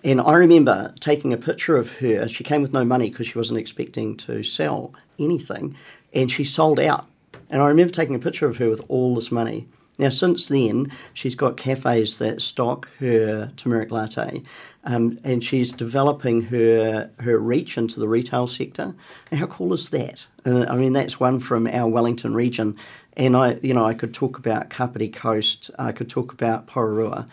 And 0.02 0.20
I 0.20 0.34
remember 0.34 0.94
taking 1.00 1.32
a 1.32 1.36
picture 1.36 1.76
of 1.76 1.92
her. 1.98 2.28
She 2.28 2.44
came 2.44 2.62
with 2.62 2.72
no 2.72 2.84
money 2.84 3.10
because 3.10 3.26
she 3.26 3.38
wasn't 3.38 3.58
expecting 3.58 4.16
to 4.18 4.42
sell 4.42 4.92
anything, 5.18 5.76
and 6.12 6.30
she 6.30 6.44
sold 6.44 6.80
out. 6.80 7.06
And 7.48 7.62
I 7.62 7.68
remember 7.68 7.92
taking 7.92 8.14
a 8.14 8.18
picture 8.18 8.46
of 8.46 8.56
her 8.58 8.68
with 8.68 8.84
all 8.88 9.14
this 9.14 9.30
money. 9.30 9.68
Now, 9.98 10.08
since 10.08 10.48
then, 10.48 10.90
she's 11.12 11.36
got 11.36 11.56
cafes 11.56 12.18
that 12.18 12.42
stock 12.42 12.88
her 12.98 13.52
turmeric 13.56 13.92
latte, 13.92 14.42
um, 14.82 15.20
and 15.22 15.42
she's 15.42 15.70
developing 15.70 16.42
her 16.42 17.10
her 17.20 17.38
reach 17.38 17.78
into 17.78 18.00
the 18.00 18.08
retail 18.08 18.48
sector. 18.48 18.94
And 19.30 19.40
how 19.40 19.46
cool 19.46 19.72
is 19.72 19.90
that? 19.90 20.26
And 20.44 20.66
I 20.66 20.74
mean, 20.74 20.92
that's 20.94 21.20
one 21.20 21.38
from 21.38 21.68
our 21.68 21.88
Wellington 21.88 22.34
region. 22.34 22.76
And 23.16 23.36
I, 23.36 23.58
you 23.62 23.72
know, 23.72 23.84
I 23.84 23.94
could 23.94 24.12
talk 24.12 24.36
about 24.36 24.70
Kapiti 24.70 25.08
Coast, 25.08 25.70
I 25.78 25.92
could 25.92 26.10
talk 26.10 26.32
about 26.32 26.66
Porirua, 26.66 27.28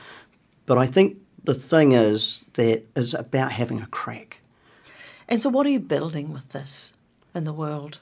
but 0.67 0.78
I 0.78 0.86
think 0.86 1.17
the 1.43 1.56
thing 1.56 1.93
is 1.93 2.45
that 2.54 2.84
is 2.95 3.15
about 3.15 3.54
having 3.54 3.82
a 3.82 3.88
crack. 3.88 4.38
And 5.28 5.41
so, 5.41 5.50
what 5.50 5.65
are 5.65 5.69
you 5.69 5.80
building 5.80 6.32
with 6.32 6.50
this 6.50 6.93
in 7.34 7.45
the 7.45 7.54
world? 7.54 8.00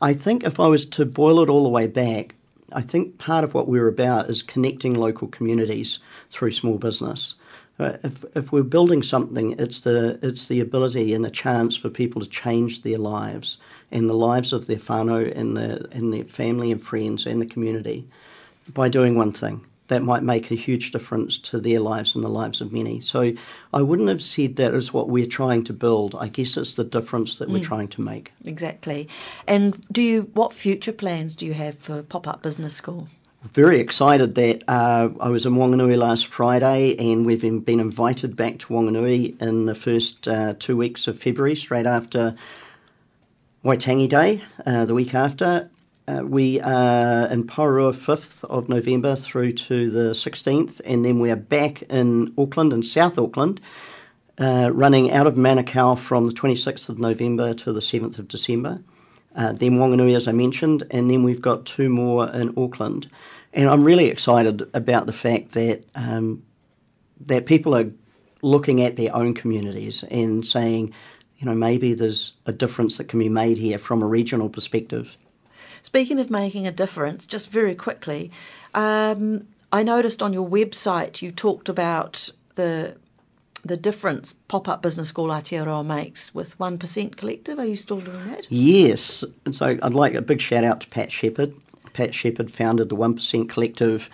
I 0.00 0.14
think 0.14 0.44
if 0.44 0.58
I 0.60 0.66
was 0.66 0.86
to 0.86 1.04
boil 1.04 1.42
it 1.42 1.48
all 1.48 1.62
the 1.62 1.68
way 1.68 1.86
back, 1.86 2.34
I 2.72 2.82
think 2.82 3.18
part 3.18 3.44
of 3.44 3.54
what 3.54 3.68
we're 3.68 3.88
about 3.88 4.28
is 4.28 4.42
connecting 4.42 4.94
local 4.94 5.28
communities 5.28 5.98
through 6.30 6.52
small 6.52 6.78
business. 6.78 7.34
Uh, 7.78 7.96
if, 8.02 8.24
if 8.34 8.52
we're 8.52 8.62
building 8.62 9.02
something, 9.02 9.52
it's 9.58 9.80
the 9.82 10.18
it's 10.22 10.48
the 10.48 10.60
ability 10.60 11.12
and 11.12 11.24
the 11.24 11.30
chance 11.30 11.76
for 11.76 11.90
people 11.90 12.22
to 12.22 12.28
change 12.28 12.82
their 12.82 12.98
lives 12.98 13.58
and 13.92 14.08
the 14.08 14.14
lives 14.14 14.52
of 14.52 14.66
their 14.66 14.78
whānau 14.78 15.30
and, 15.36 15.56
the, 15.56 15.88
and 15.92 16.12
their 16.12 16.24
family 16.24 16.72
and 16.72 16.82
friends 16.82 17.26
and 17.26 17.40
the 17.40 17.46
community 17.46 18.06
by 18.72 18.88
doing 18.88 19.14
one 19.14 19.32
thing 19.32 19.64
that 19.88 20.02
might 20.02 20.22
make 20.22 20.50
a 20.50 20.54
huge 20.54 20.90
difference 20.90 21.38
to 21.38 21.60
their 21.60 21.80
lives 21.80 22.14
and 22.14 22.24
the 22.24 22.28
lives 22.28 22.60
of 22.60 22.72
many. 22.72 23.00
So 23.00 23.32
I 23.72 23.82
wouldn't 23.82 24.08
have 24.08 24.22
said 24.22 24.56
that 24.56 24.74
is 24.74 24.92
what 24.92 25.08
we're 25.08 25.26
trying 25.26 25.64
to 25.64 25.72
build. 25.72 26.14
I 26.14 26.28
guess 26.28 26.56
it's 26.56 26.74
the 26.74 26.84
difference 26.84 27.38
that 27.38 27.48
we're 27.48 27.60
mm. 27.60 27.64
trying 27.64 27.88
to 27.88 28.02
make. 28.02 28.32
Exactly. 28.44 29.08
And 29.46 29.84
do 29.92 30.02
you 30.02 30.22
what 30.34 30.52
future 30.52 30.92
plans 30.92 31.36
do 31.36 31.46
you 31.46 31.54
have 31.54 31.78
for 31.78 32.02
Pop 32.02 32.26
Up 32.26 32.42
Business 32.42 32.74
School? 32.74 33.08
very 33.52 33.80
excited 33.80 34.34
that 34.34 34.62
uh, 34.68 35.08
I 35.20 35.28
was 35.28 35.46
in 35.46 35.54
Wanganui 35.54 35.96
last 35.96 36.26
Friday 36.26 36.96
and 36.98 37.24
we've 37.24 37.40
been 37.40 37.80
invited 37.80 38.36
back 38.36 38.58
to 38.60 38.66
Wanganui 38.68 39.40
in 39.40 39.66
the 39.66 39.74
first 39.74 40.26
uh, 40.26 40.54
two 40.58 40.76
weeks 40.76 41.06
of 41.06 41.18
February, 41.18 41.54
straight 41.54 41.86
after 41.86 42.34
Waitangi 43.64 44.08
Day, 44.08 44.42
uh, 44.64 44.84
the 44.84 44.94
week 44.94 45.14
after. 45.14 45.70
Uh, 46.08 46.22
we 46.24 46.60
are 46.60 47.26
in 47.26 47.44
Porirua 47.44 47.92
5th 47.92 48.44
of 48.44 48.68
November 48.68 49.16
through 49.16 49.50
to 49.52 49.90
the 49.90 50.12
16th, 50.12 50.80
and 50.84 51.04
then 51.04 51.18
we 51.18 51.32
are 51.32 51.36
back 51.36 51.82
in 51.82 52.32
Auckland, 52.38 52.72
in 52.72 52.84
South 52.84 53.18
Auckland, 53.18 53.60
uh, 54.38 54.70
running 54.72 55.10
out 55.10 55.26
of 55.26 55.34
Manukau 55.34 55.98
from 55.98 56.26
the 56.26 56.32
26th 56.32 56.88
of 56.88 57.00
November 57.00 57.54
to 57.54 57.72
the 57.72 57.80
7th 57.80 58.20
of 58.20 58.28
December. 58.28 58.80
Uh, 59.34 59.52
then 59.52 59.78
Wanganui, 59.78 60.14
as 60.14 60.28
I 60.28 60.32
mentioned, 60.32 60.84
and 60.92 61.10
then 61.10 61.24
we've 61.24 61.42
got 61.42 61.66
two 61.66 61.88
more 61.88 62.30
in 62.30 62.54
Auckland. 62.56 63.10
And 63.52 63.68
I'm 63.68 63.82
really 63.82 64.06
excited 64.06 64.62
about 64.74 65.06
the 65.06 65.12
fact 65.12 65.52
that 65.52 65.82
um, 65.96 66.44
that 67.26 67.46
people 67.46 67.74
are 67.74 67.90
looking 68.42 68.82
at 68.82 68.94
their 68.94 69.14
own 69.14 69.34
communities 69.34 70.04
and 70.04 70.46
saying, 70.46 70.92
you 71.38 71.46
know, 71.46 71.54
maybe 71.54 71.94
there's 71.94 72.34
a 72.44 72.52
difference 72.52 72.98
that 72.98 73.08
can 73.08 73.18
be 73.18 73.28
made 73.28 73.58
here 73.58 73.78
from 73.78 74.02
a 74.02 74.06
regional 74.06 74.48
perspective. 74.48 75.16
Speaking 75.86 76.18
of 76.18 76.30
making 76.30 76.66
a 76.66 76.72
difference, 76.72 77.26
just 77.26 77.48
very 77.48 77.76
quickly, 77.76 78.32
um, 78.74 79.46
I 79.72 79.84
noticed 79.84 80.20
on 80.20 80.32
your 80.32 80.48
website 80.48 81.22
you 81.22 81.30
talked 81.30 81.68
about 81.68 82.28
the 82.56 82.96
the 83.64 83.76
difference 83.76 84.34
Pop 84.48 84.68
Up 84.68 84.82
Business 84.82 85.10
School 85.10 85.28
Aotearoa 85.28 85.86
makes 85.86 86.34
with 86.34 86.58
1% 86.58 87.16
Collective. 87.16 87.60
Are 87.60 87.64
you 87.64 87.76
still 87.76 88.00
doing 88.00 88.30
that? 88.32 88.50
Yes. 88.50 89.22
And 89.44 89.54
so 89.54 89.78
I'd 89.80 89.94
like 89.94 90.14
a 90.14 90.22
big 90.22 90.40
shout 90.40 90.64
out 90.64 90.80
to 90.80 90.88
Pat 90.88 91.12
Shepherd. 91.12 91.54
Pat 91.92 92.12
Shepherd 92.12 92.50
founded 92.50 92.88
the 92.88 92.96
1% 92.96 93.48
Collective 93.48 94.10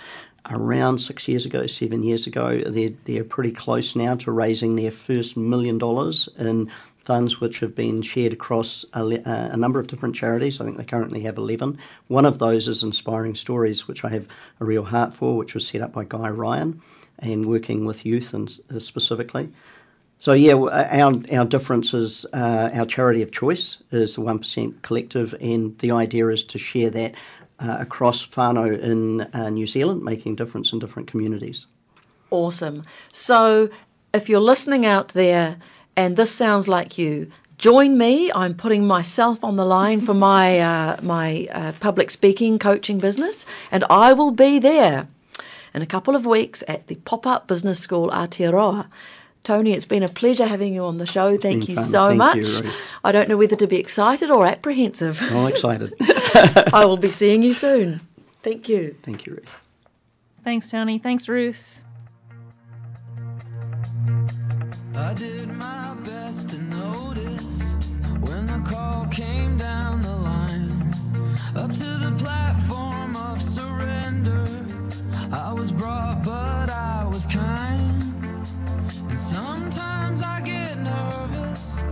around 0.51 0.99
six 0.99 1.27
years 1.27 1.47
ago, 1.47 1.67
seven 1.67 2.03
years 2.03 2.27
ago. 2.27 2.63
They're, 2.67 2.93
they're 3.05 3.25
pretty 3.25 3.53
close 3.53 3.97
now 3.97 4.15
to 4.17 4.31
raising 4.31 4.77
their 4.77 4.91
first 4.91 5.39
million 5.39 5.79
dollars 5.79 6.29
in 6.39 6.71
funds 7.03 7.41
which 7.41 7.61
have 7.61 7.75
been 7.75 8.01
shared 8.01 8.33
across 8.33 8.85
a, 8.95 9.03
a, 9.25 9.57
number 9.57 9.81
of 9.81 9.89
different 9.89 10.15
charities. 10.15 10.61
I 10.61 10.65
think 10.65 10.77
they 10.77 10.85
currently 10.85 11.21
have 11.23 11.37
11. 11.37 11.79
One 12.07 12.25
of 12.25 12.39
those 12.39 12.69
is 12.69 12.83
Inspiring 12.83 13.35
Stories, 13.35 13.89
which 13.89 14.05
I 14.05 14.09
have 14.11 14.27
a 14.61 14.65
real 14.65 14.85
heart 14.85 15.13
for, 15.13 15.37
which 15.37 15.55
was 15.55 15.67
set 15.67 15.81
up 15.81 15.93
by 15.93 16.05
Guy 16.05 16.29
Ryan 16.29 16.81
and 17.19 17.47
working 17.47 17.85
with 17.85 18.07
youth 18.07 18.35
and 18.35 18.57
uh, 18.75 18.79
specifically. 18.79 19.51
So 20.21 20.33
yeah, 20.33 20.55
our 20.55 21.21
our 21.33 21.45
difference 21.45 21.93
is 21.93 22.25
uh, 22.33 22.71
our 22.73 22.87
charity 22.87 23.23
of 23.23 23.33
choice 23.33 23.83
is 23.91 24.15
the 24.15 24.21
one 24.21 24.39
percent 24.39 24.83
collective, 24.83 25.35
and 25.41 25.77
the 25.79 25.91
idea 25.91 26.29
is 26.29 26.45
to 26.45 26.59
share 26.59 26.91
that 26.91 27.15
uh, 27.59 27.79
across 27.81 28.25
whānau 28.29 28.81
in 28.81 29.23
uh, 29.33 29.51
New 29.51 29.67
Zealand, 29.67 30.05
making 30.05 30.37
difference 30.37 30.73
in 30.73 30.79
different 30.79 31.11
communities. 31.11 31.67
Awesome. 32.31 32.85
So 33.11 33.69
if 34.15 34.29
you're 34.29 34.41
listening 34.41 34.87
out 34.87 35.09
there 35.09 35.59
and 35.97 36.17
this 36.17 36.35
sounds 36.35 36.69
like 36.69 36.99
you, 36.99 37.31
join 37.59 37.97
me. 37.97 38.31
I'm 38.35 38.55
putting 38.55 38.87
myself 38.87 39.43
on 39.45 39.57
the 39.57 39.65
line 39.65 40.01
for 40.01 40.15
my 40.31 40.59
uh, 40.59 40.97
my 41.03 41.49
uh, 41.53 41.73
public 41.81 42.11
speaking 42.11 42.59
coaching 42.59 42.99
business, 42.99 43.47
and 43.71 43.85
I 43.89 44.13
will 44.13 44.33
be 44.33 44.59
there 44.59 45.09
in 45.75 45.83
a 45.83 45.87
couple 45.87 46.15
of 46.15 46.27
weeks 46.27 46.63
at 46.69 46.87
the 46.89 46.97
Pop 46.97 47.27
Up 47.27 47.47
Business 47.47 47.79
School 47.79 48.11
Aotearoa. 48.11 48.89
Tony, 49.43 49.73
it's 49.73 49.87
been 49.87 50.05
a 50.05 50.09
pleasure 50.09 50.47
having 50.47 50.75
you 50.75 50.85
on 50.85 50.99
the 50.99 51.07
show. 51.07 51.37
Thank 51.37 51.69
you 51.69 51.75
fun. 51.75 51.85
so 51.85 52.07
Thank 52.09 52.19
much. 52.19 52.37
You, 52.37 52.71
I 53.03 53.11
don't 53.11 53.29
know 53.29 53.37
whether 53.37 53.57
to 53.57 53.67
be 53.67 53.77
excited 53.77 54.31
or 54.31 54.47
apprehensive. 54.47 55.21
I'm 55.21 55.49
excited. 55.49 55.93
I 56.73 56.85
will 56.85 56.97
be 56.97 57.11
seeing 57.11 57.43
you 57.43 57.53
soon. 57.53 58.01
Thank 58.43 58.69
you. 58.69 58.97
Thank 59.03 59.27
you, 59.27 59.35
Ruth. 59.35 59.59
Thanks, 60.45 60.71
Tony. 60.71 60.99
Thanks, 60.99 61.29
Ruth 61.29 61.79
to 66.33 66.59
notice 66.63 67.75
when 68.21 68.47
the 68.47 68.59
call 68.67 69.05
came 69.09 69.55
down 69.59 70.01
the 70.01 70.17
line 70.17 70.71
up 71.55 71.71
to 71.71 71.85
the 71.85 72.15
platform 72.17 73.15
of 73.17 73.43
surrender. 73.43 74.47
I 75.31 75.53
was 75.53 75.71
brought, 75.71 76.25
but 76.25 76.71
I 76.71 77.05
was 77.05 77.27
kind. 77.27 78.03
And 79.11 79.21
sometimes 79.21 80.23
I 80.23 80.41
get 80.41 80.79
nervous 80.79 81.83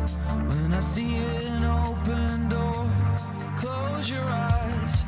when 0.49 0.73
I 0.73 0.81
see 0.81 1.17
an 1.47 1.65
open 1.65 2.49
door. 2.49 2.91
Close 3.59 4.11
your 4.11 4.25
eyes. 4.25 5.05